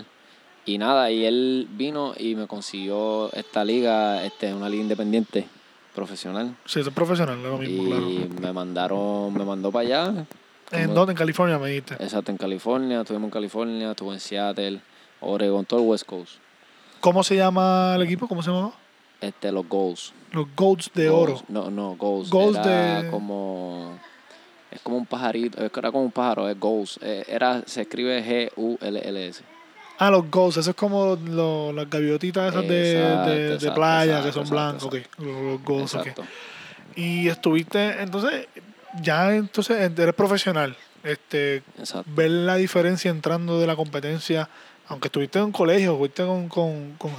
[0.66, 5.48] Y nada, y él vino y me consiguió esta liga, este, una liga independiente
[6.00, 6.56] profesional.
[6.66, 8.42] Sí, es profesional, es lo mismo, y claro.
[8.42, 10.26] me mandaron, me mandó para allá.
[10.72, 11.12] ¿En dónde?
[11.14, 11.96] En California me dijiste.
[11.96, 14.82] Exacto, en California, estuvimos en California, estuve en Seattle,
[15.22, 16.34] Oregon, todo el West Coast.
[17.02, 18.28] ¿Cómo se llama el equipo?
[18.28, 18.72] ¿Cómo se llama?
[19.22, 20.14] Este, los goals.
[20.32, 21.32] Los Goats de Goals.
[21.32, 21.44] Oro.
[21.50, 22.30] No, no, goals.
[22.30, 23.98] Goals era de- como...
[24.72, 27.00] Es como un pajarito, es que era como un pájaro, es goals.
[27.02, 29.44] Eh, Era, se escribe G-U-L-L-S.
[30.00, 30.58] Ah, los Goats.
[30.58, 34.34] Eso es como lo- las gaviotitas esas de, Exacto, de, de exacto, playa exacto, que
[34.46, 34.84] son blancos.
[34.86, 34.96] ok.
[35.18, 36.08] Los, los Goats, ok.
[36.08, 36.24] Exacto.
[36.96, 38.48] Y estuviste, entonces,
[39.02, 40.76] ya entonces eres profesional.
[41.04, 41.64] Este,
[42.08, 44.50] ver la diferencia entrando de la competencia,
[44.90, 47.12] aunque estuviste en un colegio, fuiste con, con, con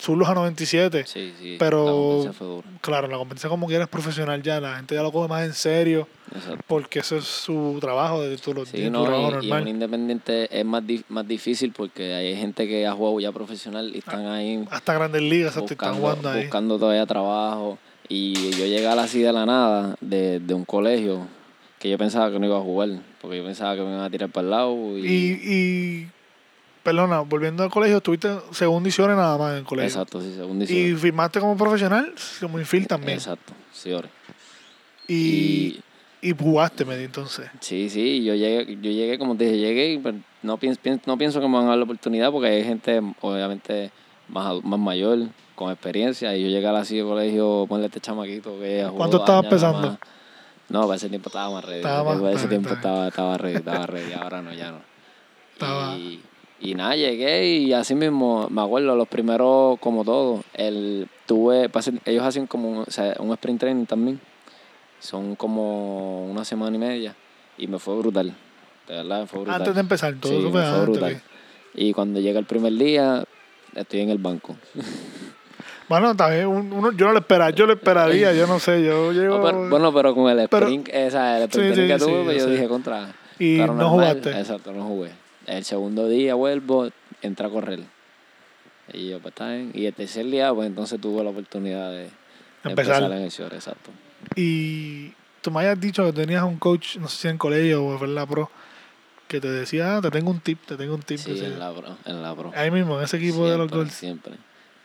[0.00, 1.04] Zulus a 97.
[1.06, 1.56] Sí, sí.
[1.58, 2.68] Pero- La fue dura.
[2.80, 5.54] Claro, la competencia como que eres profesional ya, la gente ya lo coge más en
[5.54, 6.62] serio, Exacto.
[6.66, 9.62] porque ese es su trabajo, de tu, los Sí, días, tu no, trabajo y, normal.
[9.62, 13.90] un independiente es más, di- más difícil porque hay gente que ha jugado ya profesional
[13.94, 16.42] y están ahí Hasta grandes ligas, hasta están buscando, jugando ahí.
[16.42, 17.78] buscando todavía trabajo.
[18.06, 21.26] Y yo llegar así de la nada, de, de un colegio,
[21.78, 22.90] que yo pensaba que no iba a jugar,
[23.22, 24.74] porque yo pensaba que me iban a tirar para el lado.
[24.98, 26.10] Y, Y, y,
[26.84, 29.88] perdona, volviendo al colegio, estuviste según Dicione nada más en el colegio.
[29.88, 30.96] Exacto, sí, según Y dice.
[30.96, 33.14] firmaste como profesional, como infield también.
[33.18, 33.90] Exacto, sí.
[35.08, 35.80] Y, Y,
[36.30, 37.50] y jugaste, me di entonces.
[37.60, 41.18] sí, sí, yo llegué, yo llegué como te dije, llegué y pues, no, pienso, no
[41.18, 43.90] pienso que me van a dar la oportunidad porque hay gente, obviamente,
[44.28, 45.18] más, más mayor
[45.54, 46.36] con experiencia.
[46.36, 49.98] Y yo llegué a la silla de colegio, ponle este chamaquito que ¿Cuánto estabas pesando?
[50.68, 51.76] No, para ese tiempo estaba más ready.
[51.76, 54.12] Estaba para ese tiempo estaba, estaba ready, estaba ready.
[54.14, 54.80] Ahora no, ya no.
[55.52, 56.22] Estaba- Y,
[56.64, 61.70] y nada, llegué y así mismo, me acuerdo, los primeros, como todo, el, tuve,
[62.06, 64.20] ellos hacen como un, o sea, un sprint training también.
[64.98, 67.14] Son como una semana y media.
[67.58, 68.34] Y me fue brutal.
[68.88, 69.60] De verdad, me fue brutal.
[69.60, 70.82] Antes de empezar, todo Sí, eso me fue antes.
[70.82, 71.22] brutal.
[71.74, 73.24] Y cuando llega el primer día,
[73.74, 74.56] estoy en el banco.
[75.88, 79.12] Bueno, también un- uno, yo no lo esperaba, yo lo esperaría, yo no sé, yo
[79.12, 79.36] llego...
[79.38, 82.10] No, pero- bueno, pero con el Pero- sprint, esa, el sprint Sí, sí, que tuve,
[82.18, 83.14] sí, pues yo dije contra.
[83.38, 83.88] Y no normal.
[83.90, 84.30] jugaste.
[84.30, 85.10] Exacto, no jugué.
[85.46, 86.88] El segundo día vuelvo,
[87.22, 87.80] entra a correr.
[88.92, 89.70] Y yo, pues está bien.
[89.74, 92.10] Y el tercer día, pues entonces tuve la oportunidad de, de
[92.64, 93.02] Empezar.
[93.02, 93.90] empezar en el short, exacto.
[94.36, 98.04] Y tú me habías dicho que tenías un coach, no sé si en colegio o
[98.04, 98.50] en la pro,
[99.28, 101.18] que te decía, ah, te tengo un tip, te tengo un tip.
[101.18, 101.96] Sí, en la pro.
[102.04, 102.52] En la pro.
[102.54, 103.92] Ahí mismo, en ese equipo de los goals.
[103.92, 104.34] Siempre.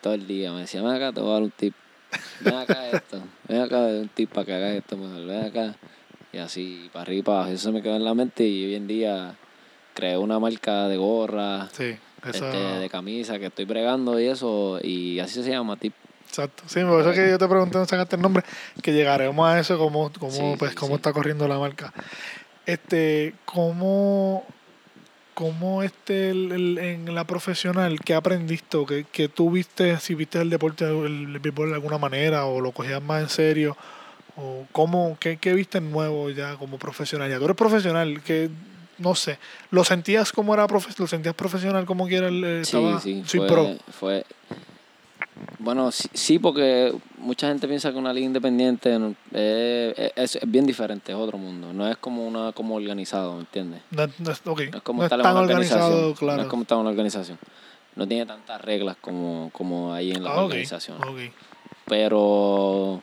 [0.02, 1.74] Todo el día me decía, ven acá, te voy a dar un tip.
[2.42, 3.22] Ven acá esto.
[3.48, 5.26] Ven acá, un tip para que hagas esto mejor.
[5.26, 5.76] Ven acá.
[6.32, 7.52] Y así, para arriba y para abajo.
[7.54, 9.36] Eso se me quedó en la mente y hoy en día
[10.00, 14.80] creé una marca de gorra, Sí, eso, este, de camisa que estoy bregando y eso.
[14.82, 15.94] Y así se llama, tip.
[16.28, 16.64] exacto.
[16.68, 18.44] Sí, por eso es que yo te pregunté dónde sacaste el nombre,
[18.82, 20.96] que llegaremos a eso, cómo, cómo, Sí, pues, cómo sí.
[20.96, 21.94] está corriendo la marca.
[22.66, 24.46] Este, cómo,
[25.34, 30.14] cómo este, el- el- en la profesional, ¿qué aprendiste o qué, qué tú viste, si
[30.16, 33.78] viste el deporte, el, el béisbol de alguna manera o lo cogías más en serio?
[34.38, 37.30] ¿O cómo, qué, qué viste nuevo ya como profesional?
[37.30, 38.50] Ya tú eres profesional, que
[39.00, 39.38] no sé,
[39.72, 42.28] ¿lo sentías como era profe lo sentías profesional como quiera?
[42.28, 43.24] el- eh, Sí, estaba, sí.
[43.26, 43.78] soy fue, pro.
[43.92, 44.26] fue-
[45.60, 48.98] Bueno, sí, sí, porque mucha gente piensa que una liga independiente
[49.34, 51.74] eh, es, es bien diferente, es otro mundo.
[51.74, 53.82] No es como una como organizado, ¿me entiendes?
[53.92, 56.14] No, no es, ok, No es como no estar en una organización.
[56.16, 56.38] claro.
[56.38, 57.38] No es como estar en una organización.
[57.96, 61.06] No tiene tantas reglas como, como hay en las Ah, ok, organizaciones.
[61.08, 61.20] ok.
[61.88, 63.02] Pero,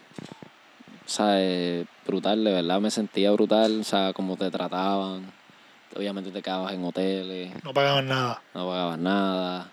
[1.06, 1.87] ¿sabes?
[2.06, 5.24] Brutal, de verdad me sentía brutal, o sea, cómo te trataban.
[5.96, 8.42] Obviamente te quedabas en hoteles, No pagaban nada.
[8.54, 9.70] no pagabas nada.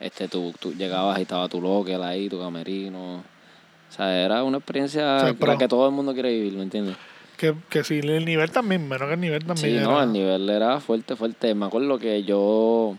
[0.00, 3.16] Este, tú, tú llegabas y estaba tu local ahí, tu camerino.
[3.18, 6.62] O sea, era una experiencia O sea, la que todo el mundo quiere vivir, ¿me
[6.62, 6.96] entiendes?
[7.36, 9.70] Que, que sí, el nivel también, menos que el nivel también.
[9.70, 11.54] Sí, era- no, el nivel era fuerte, fuerte.
[11.54, 12.96] Me acuerdo que yo,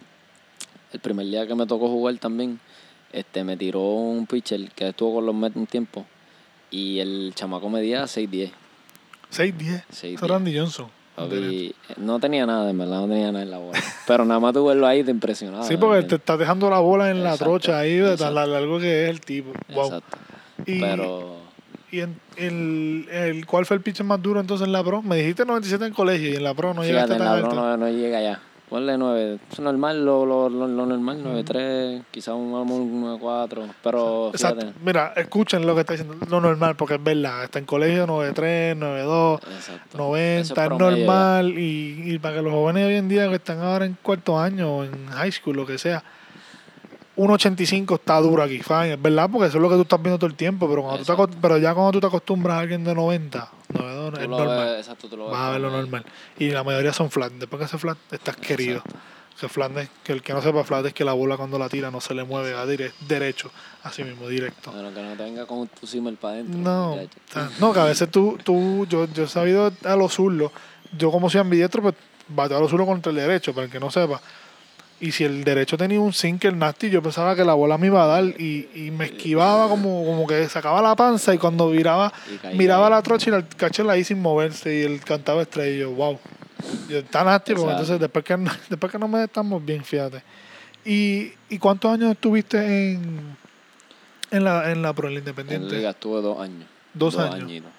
[0.94, 2.60] el primer día que me tocó jugar también,
[3.12, 6.06] este, me tiró un pitcher que estuvo con los Mets un tiempo
[6.70, 8.52] y el chamaco medía 6'10".
[9.32, 9.84] 6-10.
[9.92, 10.16] 6'10".
[10.16, 10.40] Eso era
[11.22, 11.40] Johnson.
[11.40, 13.80] Papi, no tenía nada, en verdad, no tenía nada en la bola.
[14.08, 15.64] Pero nada más tú verlo ahí te impresionaba.
[15.64, 19.04] sí, porque te estás dejando la bola en la trocha ahí de tan largo que
[19.06, 19.52] es el tipo.
[19.74, 19.86] Wow.
[19.86, 20.18] Exacto.
[20.66, 21.42] Y, Pero
[21.92, 25.02] y en, el, el, ¿cuál fue el pitcher más duro entonces en la pro?
[25.02, 27.50] Me dijiste 97 en colegio y en la pro no llegaste en tan la alto.
[27.50, 28.40] Pro no, no llega allá.
[28.72, 29.40] Ponle 9.
[29.52, 33.70] Es normal, lo, lo, lo, lo normal, 9-3, quizás un 9-4.
[33.84, 34.62] Pero Exacto.
[34.62, 34.80] fíjate.
[34.82, 36.16] Mira, escuchen lo que está diciendo.
[36.30, 37.44] Lo normal, porque es verdad.
[37.44, 39.42] Está en colegio 93, 92.
[39.44, 39.98] Exacto.
[39.98, 41.50] 90, Eso es promedio normal.
[41.60, 44.86] Y, y para que los jóvenes hoy en día que están ahora en cuarto año
[44.86, 46.02] en high school, lo que sea,
[47.22, 50.18] 1.85 está duro aquí, fine, es verdad, porque eso es lo que tú estás viendo
[50.18, 50.68] todo el tiempo.
[50.70, 54.14] Pero, cuando tú te pero ya cuando tú te acostumbras a alguien de 90, 92,
[54.14, 54.70] Tú es normal.
[54.70, 56.06] ves, exacto, tú lo ves Vas a ver lo normal.
[56.38, 57.32] Y la mayoría son flat.
[57.34, 58.82] Después que hace flat, estás querido.
[59.40, 61.68] Que flat es, que el que no sepa flat es que la bola cuando la
[61.68, 63.50] tira no se le mueve a dire- derecho,
[63.82, 64.72] así mismo, directo.
[64.72, 66.60] Bueno, que no te venga con tu simmer para adentro.
[66.60, 66.96] No,
[67.60, 70.52] no, que a veces tú, tú yo, yo he sabido a los zurdos,
[70.96, 71.96] yo como soy ambidiestro, pues
[72.28, 74.22] bateo a los zurdos contra el derecho, para el que no sepa.
[75.02, 78.04] Y si el derecho tenía un sinker nasty, yo pensaba que la bola me iba
[78.04, 82.14] a dar y, y me esquivaba como, como que sacaba la panza y cuando viraba,
[82.54, 85.80] Y miraba la trocha y el cacho ahí sin moverse y él cantaba estrella y
[85.80, 86.20] yo, wow.
[86.88, 88.38] Yo, está nasty, porque entonces después que,
[88.70, 90.24] después que no me estamos bien, fíjate.
[90.86, 93.36] ¿Y, y cuántos años estuviste en,
[94.30, 95.76] en la, en la Pro, en la En Independiente?
[95.78, 96.68] liga estuve dos años.
[96.94, 97.42] Dos años.
[97.42, 97.72] añitos.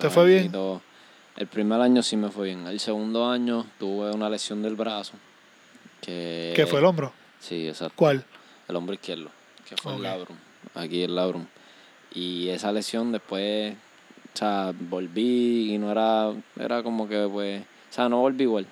[0.00, 0.52] ¿Te fue bien?
[1.36, 2.66] El primer año sí me fue bien.
[2.66, 5.12] El segundo año tuve una lesión del brazo.
[6.00, 7.12] Que, ¿Qué fue el hombro?
[7.40, 7.94] Sí, exacto.
[7.96, 8.24] ¿Cuál?
[8.68, 9.30] El hombro izquierdo.
[9.68, 9.98] Que fue Ok.
[9.98, 10.36] el labrum.
[10.74, 11.46] Aquí el labrum.
[12.14, 13.74] Y esa lesión después,
[14.34, 18.66] o sea, volví y no era, era como que pues, o sea, no volví igual.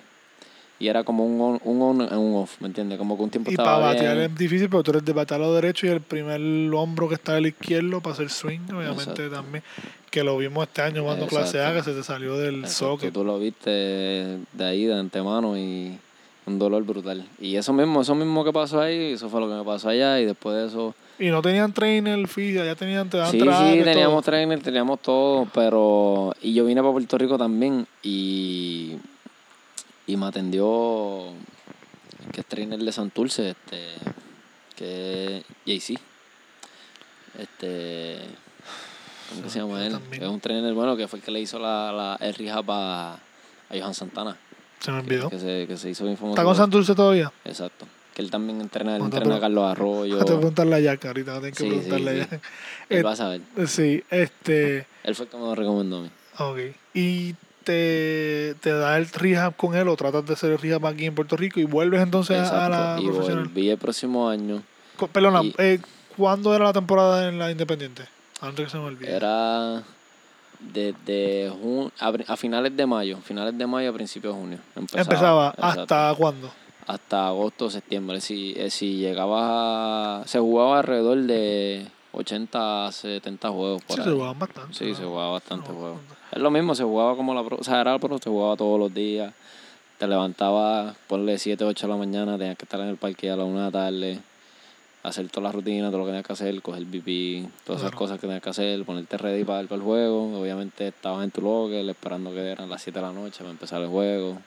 [0.81, 2.97] Y era como un on, un on un off, ¿me entiendes?
[2.97, 4.31] Como que un tiempo Y para estaba batear bien.
[4.31, 6.39] es difícil, pero tú eres de batear lo derecho y el primer
[6.73, 9.29] hombro que está del izquierdo para hacer swing, obviamente Exacto.
[9.29, 9.61] también.
[10.09, 11.91] Que lo vimos este año jugando clase A, que Exacto.
[11.91, 13.13] se te salió del Exacto, socket.
[13.13, 15.99] Tú lo viste de ahí, de antemano, y
[16.49, 17.25] un dolor brutal.
[17.39, 20.19] Y eso mismo, eso mismo que pasó ahí, eso fue lo que me pasó allá,
[20.19, 20.95] y después de eso...
[21.19, 23.83] Y no tenían trainer, física, ya tenían, te Sí, sí, todo.
[23.83, 26.33] teníamos trainer, teníamos todo, pero...
[26.41, 28.95] Y yo vine para Puerto Rico también, y...
[30.07, 31.25] Y me atendió...
[32.31, 33.93] Que es trainer de Santurce, este...
[34.75, 35.99] Que es JC.
[37.37, 38.17] Este.
[39.35, 39.93] ¿Cómo se llama él?
[39.93, 40.23] también.
[40.23, 43.13] Es un trainer bueno que fue el que le hizo la, la, el rehab a,
[43.13, 43.19] a
[43.77, 44.37] Johan Santana.
[44.79, 45.29] Se me olvidó.
[45.29, 46.35] que se, que se hizo bien famoso.
[46.35, 47.31] ¿Está con Santurce todavía?
[47.45, 47.85] Exacto.
[48.15, 50.17] Que él también entrena, él entrena a Carlos Arroyo.
[50.19, 52.29] Te voy a preguntarle a Jack ahorita, tengo que Sí, sí, preguntarle a sí.
[52.31, 52.41] Jack.
[52.89, 53.41] Él Eh, va a saber.
[53.67, 54.85] Sí, este.
[55.03, 56.09] Él fue el que me lo recomendó a mí.
[56.39, 56.75] Ok.
[56.93, 61.05] ¿Y te, te da el rehab con él o tratas de hacer el rehab aquí
[61.05, 62.97] en Puerto Rico y vuelves entonces a- a la.
[63.01, 63.45] Y profesional?
[63.45, 64.63] volví el próximo año.
[65.11, 65.79] Perdona, y- eh,
[66.17, 68.03] ¿cuándo era la temporada en la Independiente?
[68.41, 69.11] Antes que se me olvide.
[69.15, 69.83] Era
[70.59, 74.59] desde jun- a, a finales de mayo, finales de mayo a principios de junio.
[74.75, 76.51] Empezaba, Empezaba hasta cuándo?
[76.87, 78.19] hasta agosto o septiembre.
[78.21, 84.01] Si, eh, si llegaba a- se jugaba alrededor de 80 a 70 juegos por Sí,
[84.01, 84.07] ahí.
[84.07, 84.73] se jugaban bastante.
[84.73, 84.95] Sí, ¿no?
[84.95, 85.99] se jugaba bastante No, juegos.
[86.31, 88.55] Es lo mismo, se jugaba como la pro, o sea, era la pro, se jugaba
[88.55, 89.33] todos los días.
[89.97, 93.35] Te levantabas, ponle 7, 8 de la mañana, tenías que estar en el parque a
[93.35, 94.19] la 1 de la tarde,
[95.03, 97.97] hacer toda la rutina, todo lo que tenías que hacer, coger pipí, todas esas Claro.
[97.99, 100.39] cosas que tenías que hacer, ponerte ready para, para el juego.
[100.41, 103.81] Obviamente estabas en tu locker esperando que eran las 7 de la noche para empezar
[103.81, 104.37] el juego.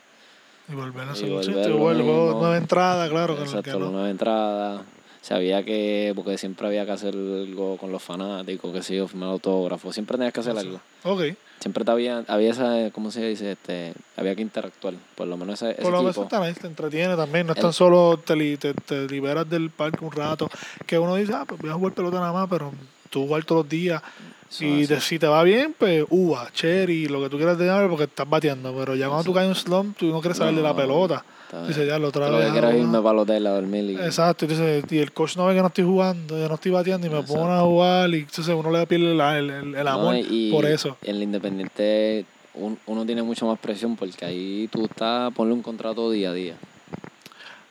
[0.69, 2.41] Y volver a Y hacer volver sí, te lo vuelvo, mismo.
[2.41, 3.35] nueva entrada, claro.
[3.35, 3.91] Que no, que Exacto, no.
[3.91, 4.83] nueva entrada.
[5.23, 9.31] Sabía que, porque siempre había que hacer algo con los fanáticos, que sé yo, firmar
[9.31, 10.81] autógrafos, siempre tenías que hacer algo.
[11.05, 11.23] Ok.
[11.61, 13.53] Siempre había, había esa, ¿cómo se dice?
[13.53, 14.95] Este, había que interactuar.
[15.15, 17.47] Por lo menos ese, ese Por lo menos nice, te entretiene también.
[17.47, 20.51] No es El- tan solo te, li- te, te liberas del parque un rato.
[20.87, 22.73] Que uno dice, ah, pues voy a jugar pelota nada más, pero
[23.09, 24.03] tú jugar todos los días.
[24.61, 28.05] Y te- si te va bien, pues uva, cherry, lo que tú quieras tener porque
[28.05, 28.75] estás bateando.
[28.77, 31.25] Pero ya cuando tú caes en un slump, tú no quieres saber de la pelota.
[31.53, 31.87] bien.
[31.87, 32.47] ya, la otra Lo vez.
[32.47, 33.91] que quiero irme para el hotel a dormir.
[33.91, 36.55] Y, Exacto, y, dices, y el coach no ve que no estoy jugando, yo no
[36.55, 37.41] estoy bateando y me Exacto.
[37.41, 40.65] pongo a jugar y entonces uno le pierde el, el, el No, amor y por
[40.65, 40.97] eso.
[41.03, 42.25] En el Independiente
[42.55, 46.33] un- uno tiene mucho más presión porque ahí tú estás, ponle un contrato día a
[46.35, 46.55] día.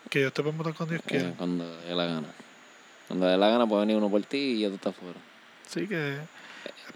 [0.09, 1.33] Que Dios te puede matar cuando Dios eh, quiera.
[1.37, 2.27] cuando dé la gana.
[3.07, 5.17] Cuando dé la gana puede venir uno por ti y ya tú estás fuera.
[5.67, 6.17] Sí, que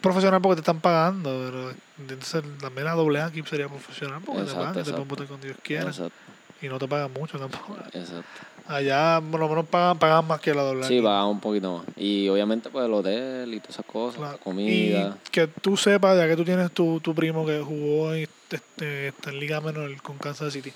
[0.06, 4.42] profesional porque te están pagando, pero entonces también la doble A aquí sería profesional porque
[4.44, 6.14] te Exacto, pagan y te pueden botar cuando Dios quiera Exacto,
[6.62, 7.76] y no te pagan mucho tampoco.
[7.92, 8.24] exacto.
[8.68, 10.88] Allá por lo menos pagan, pagan más que la doble A.
[10.88, 11.86] Sí, va un poquito más.
[11.98, 14.38] Y obviamente pues el hotel y todas esas cosas, Claro.
[14.40, 15.18] comida.
[15.28, 19.10] Y que tú sepas, ya que tú tienes tu, tu primo que jugó en, este,
[19.10, 20.74] esta en Liga Menor con Kansas City,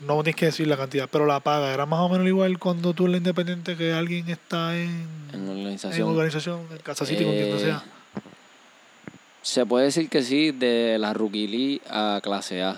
[0.00, 2.94] no tienes que decir la cantidad, pero la paga era más o menos igual cuando
[2.94, 6.08] tú en la Independiente que alguien está en, En en organización.
[6.10, 7.82] organización, en Kansas City, con quien Eh, sea.
[9.48, 12.76] Se puede decir que sí, de la Rookie League a clase A.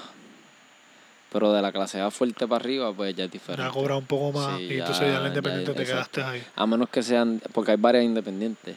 [1.33, 3.65] Pero de la clase A fuerte para arriba, pues ya es diferente.
[3.65, 6.21] Ya cobra un poco más Sí, y entonces ya en la Independiente ya- te exacto.
[6.21, 6.45] quedaste ahí.
[6.55, 8.77] A menos que sean, porque hay varias independientes.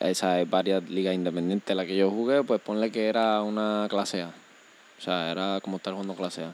[0.00, 1.76] Esa hay varias ligas independientes.
[1.76, 4.28] La que yo jugué, pues ponle que era una clase A.
[4.98, 6.52] O sea, era como estar jugando clase A.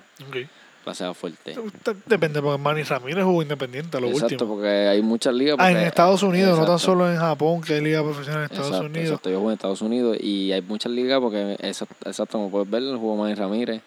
[0.85, 1.57] Clase A fuerte.
[1.83, 4.55] Te- Depende, porque Manny Ramírez jugó Independiente a lo Exacto, último.
[4.55, 5.57] porque hay muchas ligas.
[5.59, 6.79] Ah, en Estados Unidos, no tan Exacto.
[6.93, 9.07] solo en Japón, que hay liga profesional en Estados Exacto, Unidos.
[9.09, 9.31] exacto.
[9.31, 12.83] Yo jugué en Estados Unidos y hay muchas ligas porque, exacto, exacto como puedes ver,
[12.97, 13.81] jugó Manny Ramírez.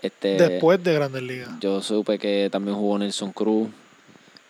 [0.00, 1.50] Este, Después de Grandes Ligas.
[1.60, 3.68] Yo supe que también jugó Nelson Cruz.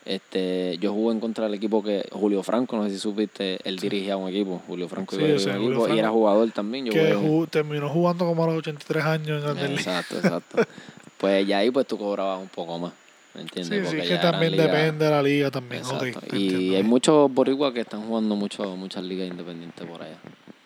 [0.04, 3.76] Este, yo jugué en contra del equipo que Julio Franco, no sé si supiste, él
[3.78, 6.14] dirigía un equipo, Julio Franco Sí, yo sé, Julio equipo y era Franco.
[6.18, 6.86] jugador también.
[6.86, 9.86] Yo que jugué- jugó- terminó jugando como a los 83 años en Grandes Ligas.
[9.86, 10.58] Exacto, exacto.
[11.18, 12.92] pues ya ahí pues tú cobrabas un poco más,
[13.34, 13.88] ¿me entiendes?
[13.88, 15.82] Sí, sí, que también depende de la liga también.
[15.84, 16.20] ok, Exacto.
[16.30, 16.76] te y entiendo.
[16.76, 20.16] hay muchos boricuas que están jugando mucho, muchas ligas independientes por allá.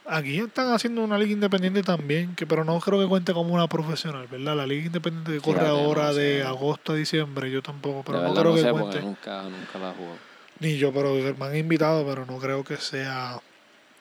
[0.06, 3.68] Aquí están haciendo una liga independiente también, que pero no creo que cuente como una
[3.68, 4.56] profesional, ¿verdad?
[4.56, 8.34] La liga independiente que corre no ahora de agosto a diciembre, yo tampoco, pero no
[8.34, 9.00] creo no que cuente.
[9.02, 10.16] nunca, nunca la jugado.
[10.58, 13.38] Ni yo, pero me han invitado, pero no creo que sea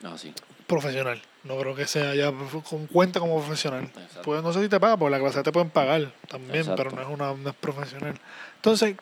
[0.02, 0.34] No, sí.
[0.66, 1.22] profesional.
[1.44, 2.32] No creo que sea ya
[2.70, 3.86] con cuenta como profesional.
[3.86, 4.22] Exacto.
[4.24, 6.84] Pues no sé si te paga, porque la clase te pueden pagar también, Exacto.
[6.84, 8.16] pero no es una no es profesional.
[8.58, 8.96] Entonces,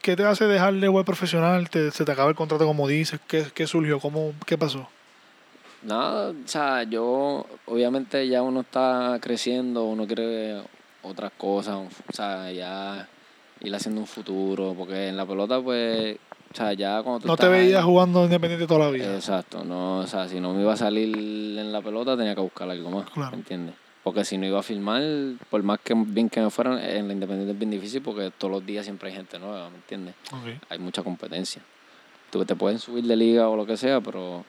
[0.00, 1.68] ¿qué te hace dejar de web profesional?
[1.68, 3.20] ¿Te, ¿Se te acaba el contrato como dices?
[3.26, 4.00] ¿Qué, qué surgió?
[4.00, 4.88] ¿Cómo, ¿Qué pasó?
[5.82, 10.60] Nada, o sea, yo, obviamente ya uno está creciendo, uno quiere
[11.02, 13.06] otras cosas, o sea, ya
[13.60, 16.16] ir haciendo un futuro, porque en la pelota, pues,
[16.52, 19.14] o sea, ya cuando tú No te estás ahí- veías jugando independiente toda la vida.
[19.14, 22.40] Exacto, no, o sea, si no me iba a salir en la pelota tenía que
[22.40, 23.36] buscar algo más, Claro.
[23.36, 23.74] ¿entiendes?
[24.02, 25.02] Porque si no iba a filmar,
[25.50, 28.50] por más que bien que me fueran, en la Independiente es bien difícil porque todos
[28.52, 30.14] los días siempre hay gente nueva, ¿me entiendes?
[30.32, 30.62] Ok.
[30.70, 31.60] hay mucha competencia.
[32.30, 34.44] Tú te pueden subir de liga o lo que sea, pero.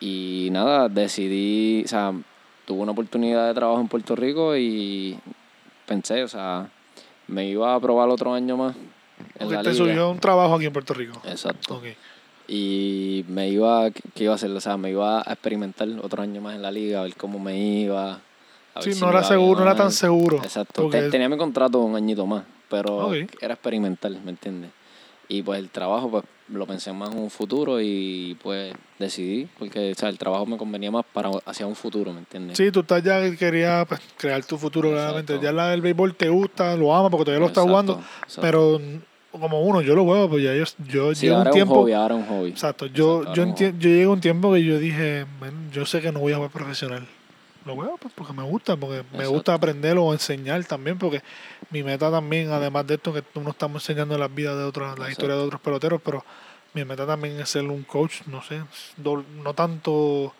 [0.00, 1.82] Y nada, decidí.
[1.84, 2.12] O sea,
[2.64, 5.18] tuve una oportunidad de trabajo en Puerto Rico y
[5.86, 6.68] pensé, o sea,
[7.28, 8.74] me iba a probar otro año más
[9.38, 9.84] en la te liga.
[9.84, 11.20] surgió un trabajo aquí en Puerto Rico.
[11.24, 11.76] Exacto.
[11.76, 11.84] Ok.
[12.48, 13.90] Y me iba.
[13.90, 14.50] ¿Qué iba a hacer?
[14.50, 17.38] O sea, me iba a experimentar otro año más en la liga, a ver cómo
[17.38, 18.12] me iba.
[18.14, 18.20] a
[18.76, 20.38] ver Sí, si no era seguro, no era tan seguro.
[20.38, 20.88] Exacto.
[20.90, 24.70] Tenía mi contrato un añito más, pero era experimental, ¿me entiendes?
[25.28, 29.92] Y pues el trabajo, pues lo pensé más en un futuro y pues decidí, porque
[29.92, 32.58] o sea, el trabajo me convenía más para hacia un futuro, ¿me entiendes?
[32.58, 35.34] Sí, tú estás ya querías pues, crear tu futuro realmente.
[35.34, 35.44] Exacto.
[35.46, 37.94] Ya la del béisbol te gusta, lo amas porque todavía lo estás jugando.
[38.24, 38.40] exacto.
[38.42, 38.80] Pero
[39.32, 41.74] como uno, yo lo juego, pues ya yo, yo Sí, llego ahora un un tiempo.
[41.82, 42.50] hobby, ahora es un hobby.
[42.50, 45.70] Exacto, yo, Exacto, yo, un enti- yo llegué a un tiempo que yo dije, "Men,
[45.72, 47.06] yo sé que no voy a jugar profesional.
[47.64, 51.22] Lo juego pues, porque me gusta, porque me gusta aprender o enseñar también, porque
[51.70, 54.92] mi meta también, además de esto, que no estamos enseñando las vidas de otros, la
[54.92, 55.10] Exacto.
[55.12, 56.24] historia de otros peloteros, pero
[56.74, 58.62] mi meta también es ser un coach, no sé,
[58.98, 60.34] no tanto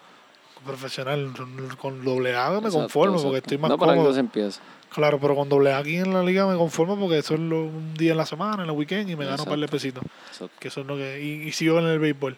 [0.67, 1.33] profesional,
[1.79, 4.13] con doble A me conformo porque estoy más No, para cómodo.
[4.13, 4.61] se empieza.
[4.95, 7.65] Claro, pero con doble A aquí en la liga me conformo porque eso es lo-
[7.65, 10.05] un día en la semana, en el weekend y me gano un par de pesitos
[10.29, 10.55] Exacto.
[10.61, 12.37] que eso es lo que y, y sigo en el béisbol.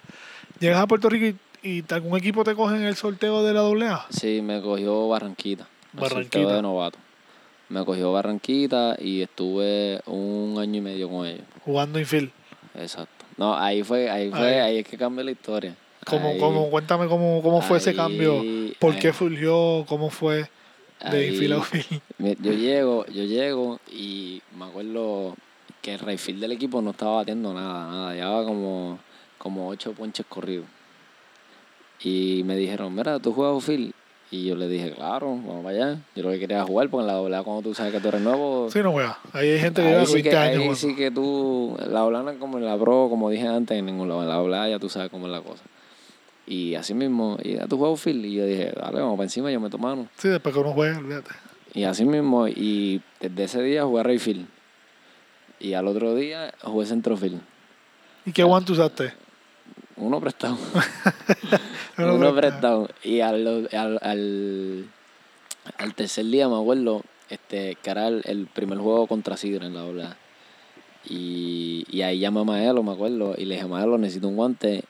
[0.60, 3.60] Llegas a Puerto Rico y, y algún equipo te coge en el sorteo de la
[3.62, 4.06] AA.
[4.10, 5.66] Sí, me cogió Barranquita.
[5.92, 6.54] Barranquita.
[6.56, 6.98] de novato.
[7.70, 11.44] Me cogió Barranquita y estuve un año y medio con ellos.
[11.64, 12.30] jugando infield.
[12.76, 13.24] Exacto.
[13.36, 14.74] No, ahí fue, ahí fue, Ahí.
[14.74, 15.74] ahí, es que cambió la historia.
[16.04, 18.44] ¿Cómo, Ahí- cómo, cuéntame cómo, cómo fue ese cambio,
[18.78, 20.48] por ahí- qué surgió, cómo fue
[21.10, 22.00] de ahí- infield a outfield.
[22.18, 25.34] mi- Yo llego, yo llego y me acuerdo
[25.82, 28.14] que el Rayfield del equipo no estaba batiendo nada, nada.
[28.14, 28.98] Llevaba como,
[29.38, 30.66] como ocho ponches corridos.
[32.02, 33.92] Y me dijeron, mira, ¿tú juegas outfield?
[34.30, 35.98] Y yo le dije, claro, vamos para allá.
[36.16, 38.08] Yo lo que quería jugar, porque en la doble A, cuando tú sabes que tú
[38.08, 39.18] eres nuevo, Sí, no juega.
[39.32, 40.62] Ahí hay gente que lleva ahí, sí 20 que, años.
[40.62, 44.08] ahí sí que tú, la oblana como en la pro, como dije antes, en ningún
[44.08, 44.22] lado.
[44.22, 45.62] En la doble A ya tú sabes cómo es la cosa.
[46.46, 49.50] Y así mismo, y a tu juego outfield, y yo dije, dale, vamos para encima,
[49.50, 50.08] yo meto mano.
[50.18, 51.30] Sí, después que uno juega, olvídate.
[51.72, 54.46] Y así mismo, y desde ese día jugué Rayfield.
[55.58, 57.40] Y al otro día jugué centrofield.
[58.26, 59.14] ¿Y qué guante usaste?
[59.96, 60.58] Uno prestado.
[61.98, 62.86] Uno Uno prestado.
[62.86, 62.88] prestado.
[63.02, 64.84] Y al, al, al,
[65.78, 69.74] al tercer día me acuerdo este, que era el, el primer juego contra Sidra en
[69.74, 70.16] la ola.
[71.08, 74.84] Y, y ahí llamé a Maelo, me acuerdo, y le dije, Maelo, necesito un guante,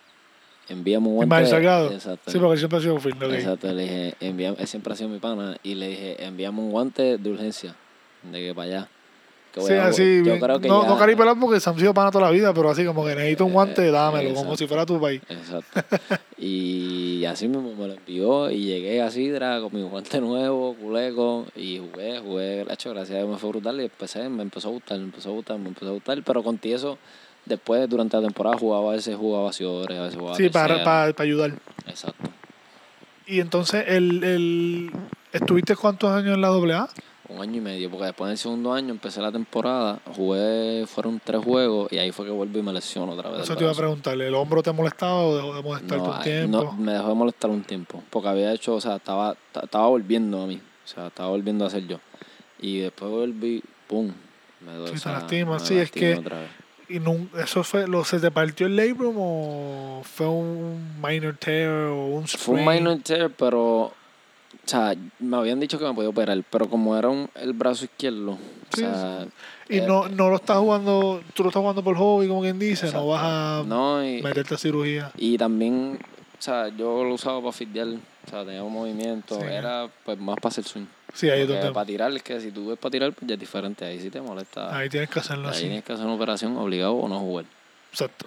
[0.68, 1.46] envíame un guante.
[1.46, 1.90] Salgado.
[1.92, 2.30] Exacto.
[2.30, 3.22] Sí, porque siempre ha sido outfield.
[3.22, 3.32] ok.
[3.32, 7.18] Exacto, le dije, envíame, siempre ha sido mi pana, y le dije, envíame un guante
[7.18, 7.74] de urgencia,
[8.22, 8.88] de que para allá.
[9.52, 10.22] Que voy Sí, a- así.
[10.24, 12.52] yo creo que no, ya- no caripelar porque se han sido pana toda la vida,
[12.52, 14.44] pero así como que necesito un guante, Eh, dámelo, exacto.
[14.44, 15.22] como si fuera tu país.
[15.28, 15.80] Exacto.
[16.36, 21.46] y así mismo me lo envió y llegué a Sidra con mi guante nuevo, culeco,
[21.54, 24.72] y jugué, jugué, hecho, gracias a Dios me fue brutal y empecé, me empezó a
[24.72, 26.98] gustar, me empezó a gustar, me empezó a gustar, pero contigo eso,
[27.46, 30.84] después durante la temporada jugaba a veces jugaba Ciores, a veces jugaba Sí, para, tercera.
[30.84, 31.52] para, para ayudar.
[31.86, 32.30] Exacto.
[33.26, 34.90] Y entonces, el, el,
[35.32, 36.88] ¿estuviste cuántos años en la AA?
[37.26, 41.42] Un año y medio, porque después del segundo año empecé la temporada, jugué, fueron tres
[41.42, 43.44] juegos y ahí fue que vuelvo y me lesiono otra vez.
[43.44, 46.22] Eso te iba a preguntar, ¿el hombro te molestaba o dejó de molestarte No, un
[46.22, 46.62] tiempo?
[46.64, 49.86] no, me dejó de molestar un tiempo, porque había hecho, o sea, estaba, ta- estaba
[49.86, 51.98] volviendo a mí, o sea, estaba volviendo a ser yo.
[52.60, 54.12] Y después volví, ¡pum!
[54.60, 56.50] Me doy, Sí, o te lastimas, sí, es que- otra vez.
[56.88, 61.70] ¿Y nun- eso fue, lo, se te partió el labrum o fue un minor tear
[61.88, 62.44] o un sprain?
[62.44, 63.92] Fue un minor tear, pero, o
[64.66, 68.32] sea, me habían dicho que me podía operar, pero como era un, el brazo izquierdo,
[68.72, 69.26] o sea...
[69.66, 72.58] Y eh, no, no lo estás jugando, tú lo estás jugando por hobby, como quien
[72.58, 75.10] dice, no vas a No, y, meterte a cirugía.
[75.16, 75.98] Y también,
[76.38, 79.46] o sea, yo lo usaba para fitdear, o sea, tenía un movimiento, Sí.
[79.48, 80.84] era pues más para hacer swing.
[81.14, 83.34] Sí, ahí es donde, para tirar, es que si tú ves para tirar, pues ya
[83.34, 84.76] es diferente, ahí sí te molesta.
[84.76, 85.60] ahí tienes que hacerlo Ahí así.
[85.62, 87.44] tienes que hacer una operación obligado o no jugar.
[87.92, 88.26] Exacto.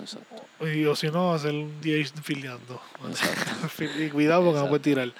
[0.00, 0.36] Exacto.
[0.64, 2.80] Y, o si no, hacer un DH filiando.
[3.08, 3.84] Exacto.
[3.98, 5.12] y cuidado porque no puedes tirar.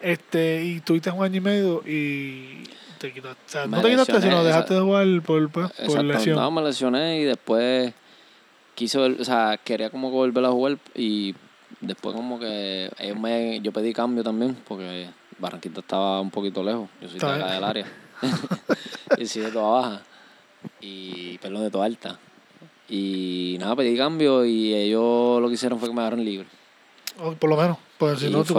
[0.00, 2.64] Este, y tuviste un año y medio y
[2.98, 3.42] te quitaste.
[3.46, 6.02] O sea, Me no te quitaste, lesioné, sino dejaste de jugar por, pues, por Exacto.
[6.04, 6.36] lesión.
[6.36, 7.92] No, me lesioné y después
[8.74, 11.34] quise, vol- o sea, quería como que volver a jugar y
[11.82, 15.08] después como que ellos me, yo pedí cambio también porque
[15.38, 16.88] Barranquita estaba un poquito lejos.
[17.00, 17.86] Yo soy de acá del área.
[19.18, 20.02] y soy de toda baja.
[20.80, 22.18] Y, perdón, de toda alta.
[22.88, 26.46] Y nada, pedí cambio y ellos lo que hicieron fue que me dejaron libre.
[27.18, 27.78] O por lo menos.
[27.98, 28.54] Pues si Y no, tú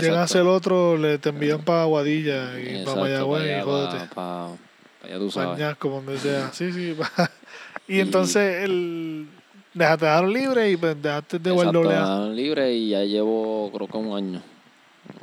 [0.00, 3.98] llegas ser otro, le te envían para Aguadilla y Exacto, para Mayagüez y jódete.
[3.98, 4.48] pa- pa-
[5.00, 5.50] pa allá tú sabes.
[5.58, 6.52] Pañasco, donde sea.
[6.52, 6.96] Sí, sí.
[7.88, 9.28] y entonces el,
[9.74, 12.00] dejaste de dejar libre y pues, dejaste de Exacto, doble me A.
[12.00, 14.42] dejaron libre y ya llevo creo que un año.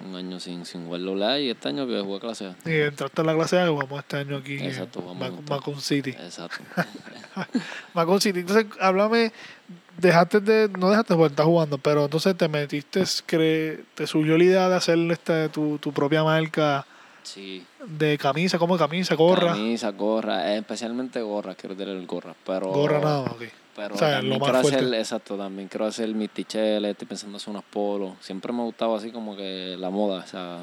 [0.06, 2.56] Un año sin, sin jugar doble A y este año que jugué clase A.
[2.70, 5.50] Y entraste en la clase A que jugamos este año aquí Exacto, en Mac-.
[5.50, 6.12] Macon City.
[6.12, 6.58] Exacto.
[7.94, 8.40] Macon City.
[8.40, 9.32] Entonces, háblame,
[9.98, 14.38] dejaste de, no dejaste de jugar, estás jugando, pero entonces te metiste, cre, te surgió
[14.38, 16.86] la idea de hacer este, tu, tu propia marca
[17.24, 17.66] Sí.
[17.88, 19.54] de camisa, como camisa, gorra.
[19.54, 22.36] Camisa, gorra, especialmente gorra, quiero tener gorra.
[22.46, 23.44] Pero, Gorra nada, ok.
[23.76, 24.86] Pero O sea, también lo más quiero fuerte.
[24.86, 28.14] hacer, exacto, también quiero hacer mis ticheles, estoy pensando hacer unos polos.
[28.22, 30.60] Siempre me ha gustado así como que la moda, o sea.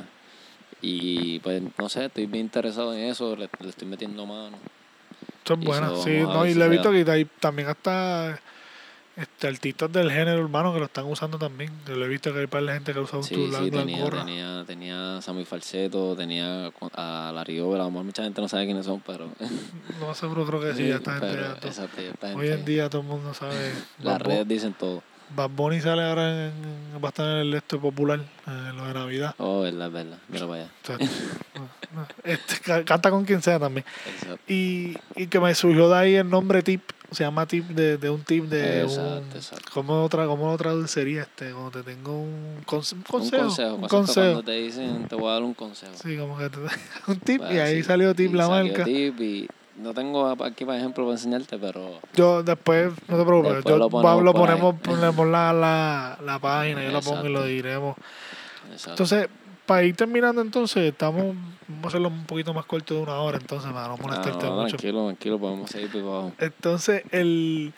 [0.80, 4.56] Y pues no sé, estoy bien interesado en eso, le, le estoy metiendo mano.
[5.44, 5.60] Eso es
[5.92, 8.40] eso sí, no, y le he visto que también hasta
[9.16, 11.70] este, artistas del género urbano que lo están usando también.
[11.86, 13.70] Yo lo he visto que hay par de gente que ha usado Sí, tu sí,
[13.70, 18.48] tenía, tenía, tenía Sammy Falseto, tenía a Larry Over, a lo mejor mucha gente no
[18.48, 19.28] sabe quiénes son, pero...
[20.00, 22.00] No sé, pero creo que sí, ya esta gente ya exacto,
[22.36, 23.72] Hoy en día todo el mundo sabe.
[24.02, 25.02] Las redes dicen todo.
[25.34, 26.52] Bad Bunny sale ahora en,
[27.02, 29.34] va a estar en el esto popular, en lo de Navidad.
[29.38, 30.18] Oh, verdad, verdad.
[30.28, 30.70] Mira para allá.
[32.24, 33.84] Este, ca- canta con quien sea también.
[34.14, 34.40] Exacto.
[34.52, 36.82] Y, y que me surgió de ahí el nombre tip,
[37.12, 39.70] se llama tip de, de un tip de Exacto, un, exacto.
[39.72, 41.52] ¿cómo, otra, ¿Cómo lo traduciría este?
[41.52, 43.42] Cuando te tengo un, conse- un consejo.
[43.42, 43.74] Un consejo.
[43.76, 44.20] un consejo.
[44.26, 45.92] Cuando te dicen, te voy a dar un consejo.
[46.02, 46.58] Sí, como que te,
[47.08, 48.84] un tip y ahí así, salió tip la salió marca.
[48.84, 53.54] Tip y no tengo aquí, por ejemplo, para enseñarte, pero Yo después, no te preocupes,
[53.54, 54.40] Después yo, lo ponemos ahí.
[54.40, 57.96] ponemos, ponemos la, la, la página, yo la pongo y lo diremos.
[58.70, 58.90] exacto.
[58.90, 59.28] Entonces,
[59.66, 61.36] para ir terminando entonces, estamos,
[61.68, 64.46] vamos a hacerlo un poquito más corto de una hora, entonces, para no Ah, molestarte
[64.46, 64.76] no, mucho.
[64.76, 66.32] Tranquilo, tranquilo, podemos seguir abajo.
[66.38, 67.72] Entonces, el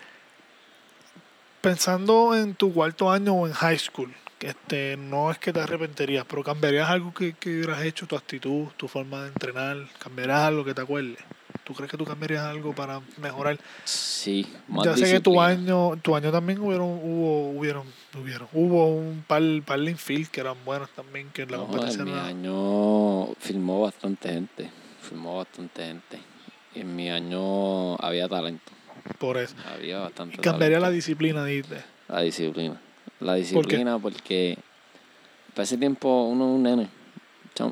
[1.60, 6.26] pensando en tu cuarto año o en high school, este, no es que te arrepentirías,
[6.28, 10.64] pero cambiarías algo que, que hubieras hecho, tu actitud, tu forma de entrenar, cambiarías algo
[10.64, 11.18] que te acuerdes.
[11.64, 13.58] ¿Tú crees que tú cambiarías algo para mejorar?
[13.84, 15.46] Sí, más ya sé que tu disciplina.
[15.46, 17.84] año, tu año también hubieron, hubo, hubieron,
[18.20, 21.66] hubieron, hubo un par, par de infield que eran buenos también, que en la No,
[21.66, 24.70] competencia en mi era- año filmó bastante gente.
[25.00, 26.18] Filmó bastante gente.
[26.74, 28.72] Y en mi año había talento.
[29.18, 29.54] por eso.
[29.74, 30.96] Había bastante Y cambiaría la talento.
[30.96, 31.82] disciplina, dijiste.
[32.08, 32.80] La disciplina.
[33.20, 34.58] La disciplina porque
[35.54, 36.88] para ese tiempo uno es un nene.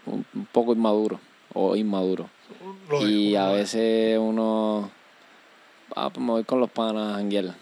[0.06, 1.20] un poco inmaduro.
[1.54, 2.30] O inmaduro.
[2.88, 4.90] Lo y digo, a veces uno.
[5.94, 7.54] Ah, pues me voy con los panas a janguear.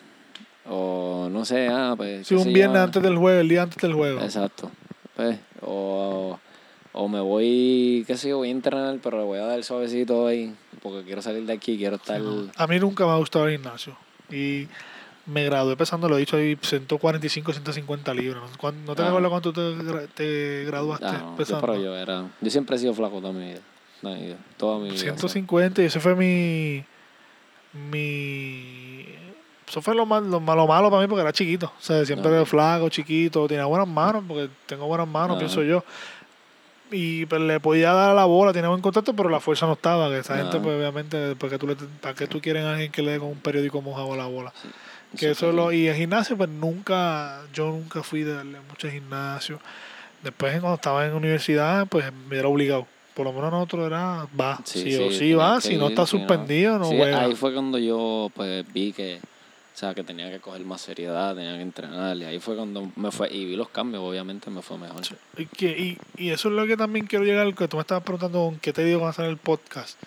[0.68, 2.26] O no sé, ah, pues.
[2.26, 4.20] Sí, un viernes yo, antes del juego, el día antes del juego.
[4.20, 4.70] Exacto.
[5.16, 6.38] Pues, o,
[6.92, 10.26] o me voy, qué sé yo, voy a entrenar, pero le voy a dar suavecito
[10.26, 12.20] ahí, porque quiero salir de aquí, quiero estar...
[12.56, 13.96] A mí nunca me ha gustado el gimnasio.
[14.30, 14.68] Y
[15.26, 18.44] me gradué pesando, lo he dicho ahí, 145, 150 libras.
[18.56, 19.08] ¿Cuán- ¿No te Ah.
[19.08, 21.60] acuerdas cuánto te, te graduaste Ah, no, yo, pesando?
[21.66, 22.30] pero yo era...
[22.40, 23.32] Yo siempre he sido flaco toda
[24.02, 24.08] vida.
[24.08, 24.38] Toda mi vida.
[24.56, 24.94] Toda mi vida.
[24.94, 26.84] o sea, 150 y ese fue mi
[27.90, 29.04] mi
[29.68, 32.30] eso fue lo, mal, lo malo malo para mí porque era chiquito o sea siempre
[32.32, 32.36] Ah.
[32.36, 35.38] era flaco chiquito tenía buenas manos porque tengo buenas manos Ah.
[35.38, 35.84] pienso yo
[36.90, 39.74] y pues, le podía dar a la bola tenía buen contacto pero la fuerza no
[39.74, 40.38] estaba que esa Ah.
[40.38, 43.18] gente pues obviamente porque tú le, para qué tú quieres a alguien que le dé
[43.20, 44.52] con un periódico mojado a la bola
[45.16, 48.92] que eso lo y el gimnasio pues nunca yo nunca fui de darle mucho al
[48.92, 49.60] gimnasio
[50.24, 52.86] después cuando estaba en universidad pues me era obligado
[53.20, 56.86] por lo menos nosotros era va sí, o sí va si no está suspendido no
[56.86, 60.64] Sí, juega ahí fue cuando yo pues vi que, o sea, que tenía que coger
[60.64, 64.02] más seriedad, tenía que entrenar, y ahí fue cuando me fue, y vi los cambios,
[64.02, 65.02] obviamente me fue mejor.
[65.36, 68.04] Y, que, y, y eso es lo que también quiero llegar, que tú me estabas
[68.04, 69.98] preguntando con qué te digo con hacer el podcast.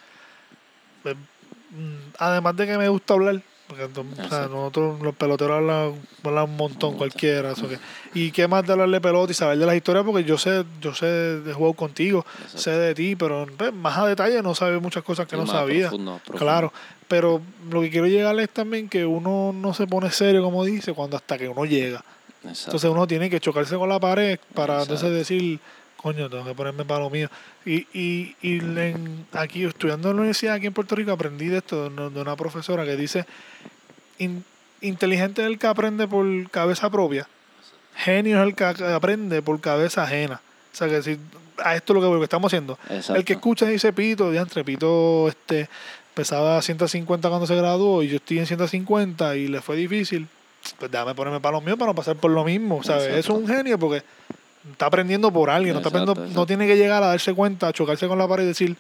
[1.04, 3.44] Pues, mm, además de que me gusta hablar,
[3.76, 5.94] porque o sea, nosotros los peloteros hablan,
[6.24, 7.52] hablan un montón, cualquiera.
[7.52, 7.78] eso que-
[8.14, 10.64] y qué más de hablar de pelota y saber de las historias, porque yo sé,
[10.82, 12.58] yo sé de juego contigo, Exacto.
[12.60, 15.90] sé de ti, pero pues, más a detalle no sabes muchas cosas que no sabía.
[15.90, 16.40] profundo, profundo.
[16.46, 16.74] Claro,
[17.08, 20.94] pero lo que quiero llegar es también que uno no se pone serio, como dice,
[20.94, 22.04] cuando hasta que uno llega.
[22.44, 22.72] Exacto.
[22.72, 24.94] Entonces uno tiene que chocarse con la pared para Exacto.
[24.96, 25.60] entonces decir,
[26.04, 27.30] coño, tengo que ponerme para lo mío.
[27.66, 31.58] Y, y, y en- aquí estudiando en la universidad aquí en Puerto Rico aprendí de
[31.58, 33.26] esto, de una, profesora que dice,
[34.20, 34.44] "In-
[34.82, 37.28] inteligente es el que aprende por cabeza propia,
[37.96, 40.42] genio es el que aprende por cabeza ajena.
[40.72, 41.18] O sea que si
[41.64, 42.78] a esto es lo que, lo que estamos haciendo.
[42.90, 43.16] Exacto.
[43.16, 45.70] El que escucha dice Pito, diantre, Pito este,
[46.14, 50.28] pesaba 150 cuando se graduó y yo estoy en 150 y le fue difícil,
[50.80, 53.08] pues déjame ponerme para lo mío para no pasar por lo mismo, ¿sabes?
[53.14, 54.04] Es un genio porque
[54.72, 57.74] está aprendiendo por alguien, no, está aprendiendo- no tiene que llegar a darse cuenta, a
[57.74, 58.76] chocarse con la pared y decir,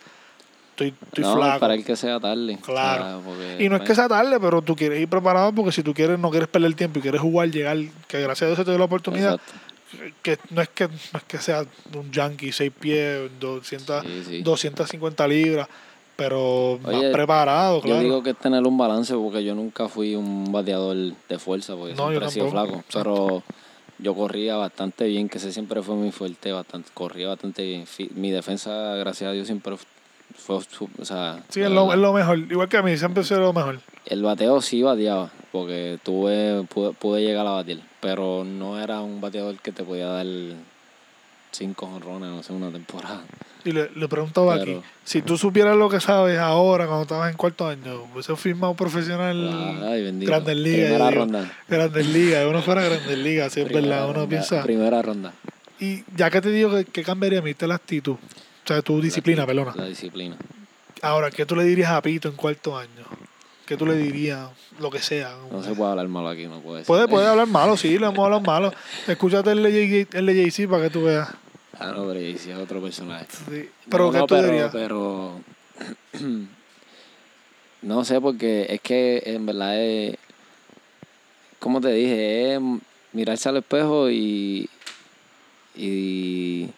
[0.71, 1.59] estoy, estoy no, flaco.
[1.59, 2.57] para el que sea tarde.
[2.63, 3.03] Claro.
[3.03, 5.51] o sea, porque, Y no es que pues, sea tarde, pero tú quieres ir preparado
[5.53, 7.77] porque si tú quieres, no quieres perder tiempo y quieres jugar, llegar,
[8.07, 10.13] que gracias a Dios se te dio la oportunidad, exacto.
[10.23, 11.65] que no es que no es que sea
[11.95, 14.41] un yankee, 6 pies, 200, Sí, sí.
[14.41, 15.67] 250 libras,
[16.15, 17.97] pero más preparado, claro.
[17.97, 20.95] Yo digo que es tener un balance porque yo nunca fui un bateador
[21.27, 22.83] de fuerza porque No, siempre he sido flaco.
[22.93, 23.43] Pero
[24.03, 27.85] yo corría bastante bien, que ese siempre fue muy fuerte, bastante, corría bastante bien.
[28.15, 29.75] Mi defensa, gracias a Dios, siempre
[30.35, 32.37] fue, o sea, sí, es lo, es lo mejor.
[32.37, 33.79] Igual que a mí, siempre es lo mejor.
[34.05, 39.21] El bateo sí bateaba, porque tuve, pude, pude llegar a batir, pero no era un
[39.21, 40.25] bateador que te podía dar
[41.51, 43.21] cinco jonrones, no sé, una temporada.
[43.65, 47.03] Y le, le pregunto a Pero- aquí, si tú supieras lo que sabes ahora, cuando
[47.03, 50.29] estabas en cuarto año, hubiese firmado profesional Ay, bendito.
[50.31, 50.79] Grandes Ligas.
[50.89, 51.51] Primera digo, ronda.
[51.69, 54.63] Grandes Ligas, uno fuera Grandes Ligas, sí, es Primera verdad, uno ronda, piensa.
[54.63, 55.33] Primera ronda.
[55.79, 58.13] Y ya que te digo que, que cambiaría, me diste la actitud.
[58.13, 59.73] O sea, tu disciplina, La- pelona.
[59.75, 60.35] La disciplina.
[61.01, 62.89] Ahora, ¿qué tú le dirías a Pito en cuarto año?
[63.65, 64.49] ¿qué tú le dirías?
[64.79, 65.35] Lo que sea.
[65.51, 66.87] No se puede hablar malo aquí, no puede ser.
[66.87, 68.73] Puede, puede hablar malo, sí, le hemos hablado malo.
[69.07, 69.63] Escúchate el
[70.11, 71.29] Jay-Z para que tú veas.
[71.79, 73.25] Ah, no, pero Jay-Z es otro personaje.
[73.49, 73.69] Sí.
[73.89, 74.69] Pero, no, ¿qué no, tú pero, dirías?
[74.71, 75.41] pero
[77.81, 80.17] no sé porque es que en verdad es
[81.59, 82.61] como te dije es
[83.13, 84.69] mirarse al espejo y
[85.75, 86.69] y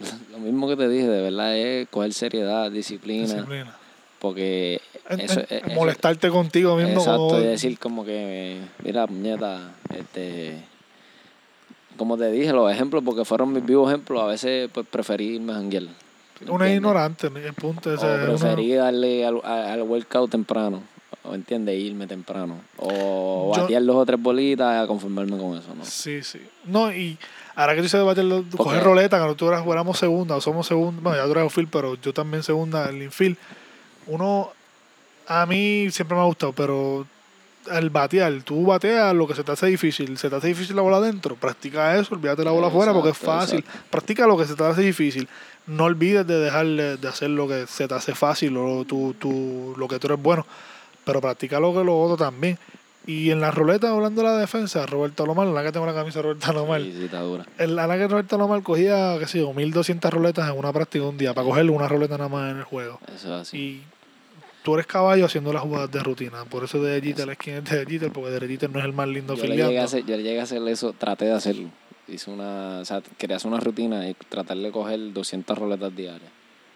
[0.32, 3.76] lo mismo que te dije de verdad es coger seriedad disciplina, Disciplina.
[4.18, 6.92] porque En- eso, en- eso- molestarte contigo mismo.
[7.00, 10.62] exacto como- y decir como que mira puñeta este
[11.96, 15.52] como te dije los ejemplos porque fueron mis vivos ejemplos a veces pues preferí irme
[15.52, 15.90] a janguear ¿me
[16.50, 16.76] uno es entiendes?
[16.76, 20.82] ignorante, el punto ese, O preferí darle al, al workout temprano.
[21.24, 21.76] ¿O entiendes?
[21.80, 22.56] Irme temprano.
[22.76, 25.84] O Yo- batear dos o tres bolitas a conformarme con eso, ¿no?
[25.84, 26.40] Sí, sí.
[26.66, 27.18] No, y
[27.56, 28.22] ahora que tú se debate
[28.56, 31.94] coger roleta, que nosotros éramos segunda o somos segunda, bueno, ya tú eres outfield, pero
[31.96, 33.36] yo también segunda el infield.
[34.06, 34.50] Uno,
[35.26, 37.06] a mí siempre me ha gustado, pero
[37.72, 40.16] el batear, tú bateas lo que se te hace difícil.
[40.18, 43.18] Se te hace difícil la bola adentro, practica eso, olvídate la bola afuera porque es
[43.18, 43.60] fácil.
[43.60, 43.80] exacto.
[43.90, 45.28] Practica lo que se te hace difícil.
[45.66, 49.74] No olvides de dejar de hacer lo que se te hace fácil o tú, tú,
[49.76, 50.46] lo que tú eres bueno,
[51.04, 52.58] pero practica lo que lo otro también.
[53.06, 56.18] Y en la roleta, hablando de la defensa, Roberto Alomar, la que tengo la camisa
[56.18, 56.50] de Roberto
[57.56, 61.16] el ala que Roberto Alomar cogía, qué sé yo, 1200 roletas en una práctica un
[61.16, 62.98] día, para cogerle una roleta nada más en el juego.
[63.14, 63.56] Eso es así.
[63.56, 63.82] Y
[64.66, 66.44] tú eres caballo haciendo las jugadas de rutina.
[66.44, 68.92] Por eso de Jeter es quien es de Jeter, porque de Jeter no es el
[68.92, 71.34] más lindo Yo le, llegué a hacer, yo le llegué a hacer eso, traté de
[71.34, 71.68] hacerlo.
[72.08, 76.32] Hice una, o sea, quería hacer una rutina y tratar de coger 200 roletas diarias.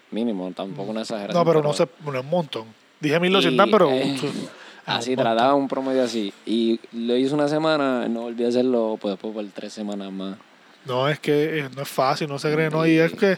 [0.09, 1.37] Mínimo, tampoco una exageración.
[1.37, 2.67] No, pero no es un montón.
[3.01, 3.91] Dije 1200, Y, pero.
[3.91, 4.49] eh, un
[4.85, 6.33] Así, trataba un promedio así.
[6.45, 10.37] Y lo hice una semana, no volví a hacerlo pues, después por tres semanas más.
[10.85, 12.87] No, es que eh, no es fácil, no se cree, no.
[12.87, 13.37] Y es que.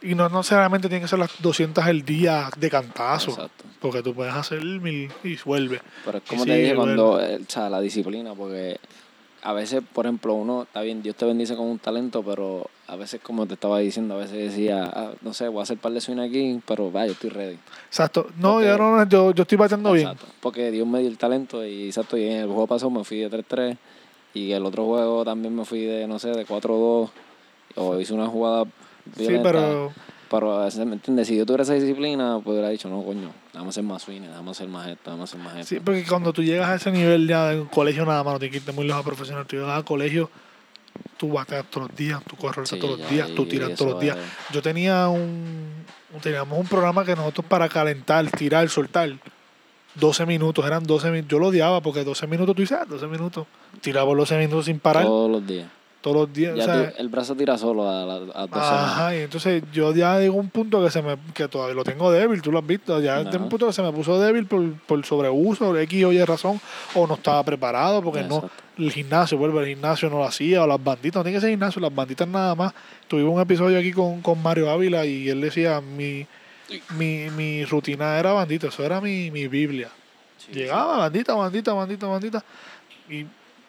[0.00, 3.32] Y no necesariamente tiene que ser las 200 al día de cantazo.
[3.32, 3.64] Exacto.
[3.80, 5.80] Porque tú puedes hacer mil y vuelve.
[6.04, 8.78] Pero es como te dije, cuando, eh, o sea, la disciplina, porque
[9.42, 12.96] a veces, por ejemplo, uno, está bien, Dios te bendice con un talento, pero a
[12.96, 15.92] veces, como te estaba diciendo, a veces decía, ah, no sé, voy a hacer par
[15.92, 17.58] de swing aquí, pero vaya, yo estoy ready.
[17.86, 18.28] Exacto.
[18.38, 20.08] No, Porque- yo, no, yo, yo estoy bateando bien.
[20.08, 20.32] Exacto.
[20.40, 23.18] Porque Dios me dio el talento y, exacto, y en el juego pasado me fui
[23.18, 23.76] de 3-3
[24.34, 27.10] y el otro juego también me fui de, no sé, de 4-2
[27.76, 28.64] o hice una jugada
[29.16, 29.50] Sí, violenta.
[29.50, 29.92] pero.
[30.30, 31.26] Pero, a veces, ¿me entiendes?
[31.26, 34.20] Si yo tuviera esa disciplina, pues hubiera dicho, no, coño, vamos a hacer más swing,
[34.30, 35.74] vamos a hacer más esto, vamos a hacer más esto.
[35.74, 38.38] Sí, porque cuando tú llegas a ese nivel ya de un colegio nada más, no
[38.38, 39.46] tienes que irte muy lejos a profesional.
[39.46, 40.28] Tú llegas a colegio,
[41.16, 44.00] tú bateas todos los días, tú corres Sí, todos los días, tú tiras todos los
[44.00, 44.18] días.
[44.52, 45.72] Yo tenía un,
[46.22, 49.10] teníamos un programa que nosotros para calentar, tirar, soltar,
[49.94, 51.30] 12 minutos, eran 12 minutos.
[51.30, 53.46] Yo lo odiaba porque 12 minutos, tú dices, ah, 12 minutos.
[53.80, 55.68] Tiraba 12 minutos sin parar Todos los días.
[56.00, 56.54] Todos los días.
[56.56, 58.92] Ya o sea, tú- el brazo tira solo a, la- a semanas.
[58.92, 62.10] Ajá, y entonces yo ya a un punto que se me que todavía lo tengo
[62.12, 63.30] débil, tú lo has visto, ya Ajá.
[63.30, 66.60] tengo un punto que se me puso débil por, por sobreuso, X o Y razón,
[66.94, 70.66] o no estaba preparado, porque no, el gimnasio, vuelve, el gimnasio no lo hacía, o
[70.66, 72.72] las banditas, no tiene que ser gimnasio, las banditas nada más.
[73.08, 76.26] Tuvimos un episodio aquí con, con Mario Ávila y él decía, mi,
[76.96, 79.88] mi, mi rutina era bandita, eso era mi, mi Biblia.
[80.38, 82.44] Sí, Llegaba, bandita, bandita, bandita, bandita.
[83.10, 83.26] Y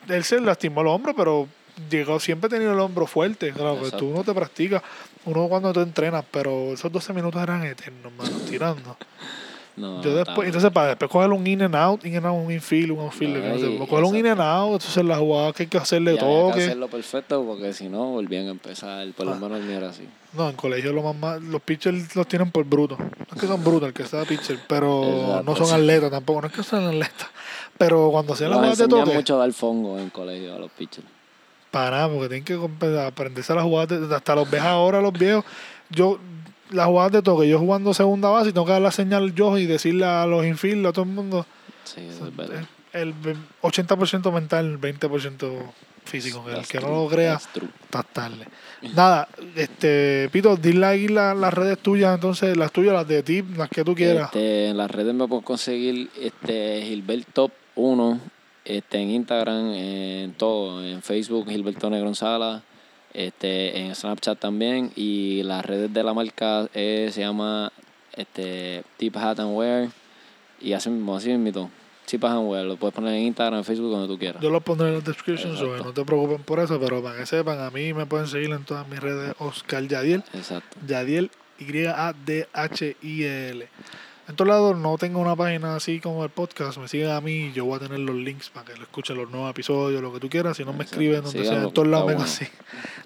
[0.08, 1.48] él se lastimó el hombro, pero
[1.90, 3.52] llegó, siempre ha tenido el hombro fuerte.
[3.52, 4.12] Claro, que tú Exacto.
[4.16, 4.82] no te practicas,
[5.26, 8.98] uno cuando tú entrenas, pero esos 12 minutos eran eternos, mano, tirando.
[9.78, 12.36] No, Yo está después, entonces para después coger un in and out, in and out,
[12.36, 15.54] un infield, un outfield, No, no sé, coger un in and out, entonces la jugada
[15.54, 19.08] que hay que hacerle Y había que hacerlo perfecto porque si no volvían a empezar.
[19.14, 19.36] Por lo Ah.
[19.36, 20.06] menos el era así.
[20.34, 22.98] No, en colegio lo más, más- los pitchers los tienen por bruto.
[23.00, 26.42] No es que son brutos el que sea pitcher, pero Exacto, no son atletas tampoco,
[26.42, 27.28] no es que sean atletas.
[27.78, 30.72] Pero cuando hacían las Nos jugadas de toque, mucho dar fongo en colegio a los
[30.72, 31.08] pitchers.
[31.72, 34.10] Para nada, porque tienen que aprenderse las jugadas.
[34.10, 35.46] de- hasta los ves ahora, los viejos.
[35.90, 36.20] Yo,
[36.72, 39.58] las jugadas de toque, yo jugando segunda base y tengo que dar la señal yo
[39.58, 41.46] y decirle a los infield, a todo el mundo,
[41.84, 42.64] Sí, eso es verdad.
[42.94, 43.14] el
[43.62, 45.74] 80% mental, 20%
[46.06, 46.44] físico.
[46.50, 48.48] El que no lo crea, está tarde.
[48.96, 53.44] Nada, este, Pito, dile ahí la- las redes tuyas, entonces, las tuyas, las de ti,
[53.56, 54.26] las que tú quieras.
[54.26, 58.20] Este, en las redes me puedo conseguir este Gilbert Top 1
[58.70, 62.62] este, en Instagram, en todo, en Facebook, Gilberto Negrón Sala,
[63.14, 64.92] este, en Snapchat también.
[64.96, 67.72] Y las redes de la marca eh, se llama
[68.14, 69.90] este, Tip Hat and Wear.
[70.62, 71.72] Y así mismo, así mismo.
[72.06, 74.42] Tip Hat and Wear, lo puedes poner en Instagram, en Facebook, donde tú quieras.
[74.42, 75.86] Yo lo pondré en la description, so Exacto.
[75.86, 78.64] no te preocupen por eso, pero para que sepan, a mí me pueden seguir en
[78.66, 80.24] todas mis redes, Oscar Yadiel.
[80.34, 80.78] Exacto.
[80.86, 82.08] Yadiel, Y-A-D-H-I-E-L.
[84.30, 87.48] En todos lados no tengo una página así como el podcast, me siguen a mí
[87.48, 90.14] y yo voy a tener los links para que lo escuchen los nuevos episodios, lo
[90.14, 90.56] que tú quieras.
[90.56, 92.54] Si no me escriben donde sea, en todos lados está consiguen.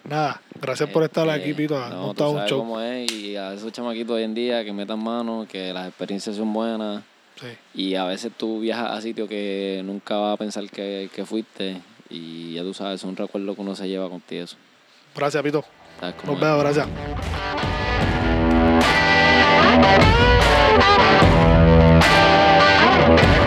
[0.04, 1.80] Nada, gracias por estar aquí, Este, Pito.
[1.90, 2.60] No, estado un show.
[2.60, 6.36] cómo es y a esos chamaquitos hoy en día que metan mano, que las experiencias
[6.36, 7.02] son buenas,
[7.36, 7.48] Sí.
[7.74, 11.82] Y a veces tú viajas a sitios que nunca vas a pensar que, que fuiste
[12.10, 14.58] y ya tú sabes, es un recuerdo que uno se lleva contigo eso.
[15.16, 15.64] Gracias, Pito.
[16.02, 16.88] ¿Sabes cómo Nos vemos, gracias.
[19.76, 20.04] Thank
[23.38, 23.43] you.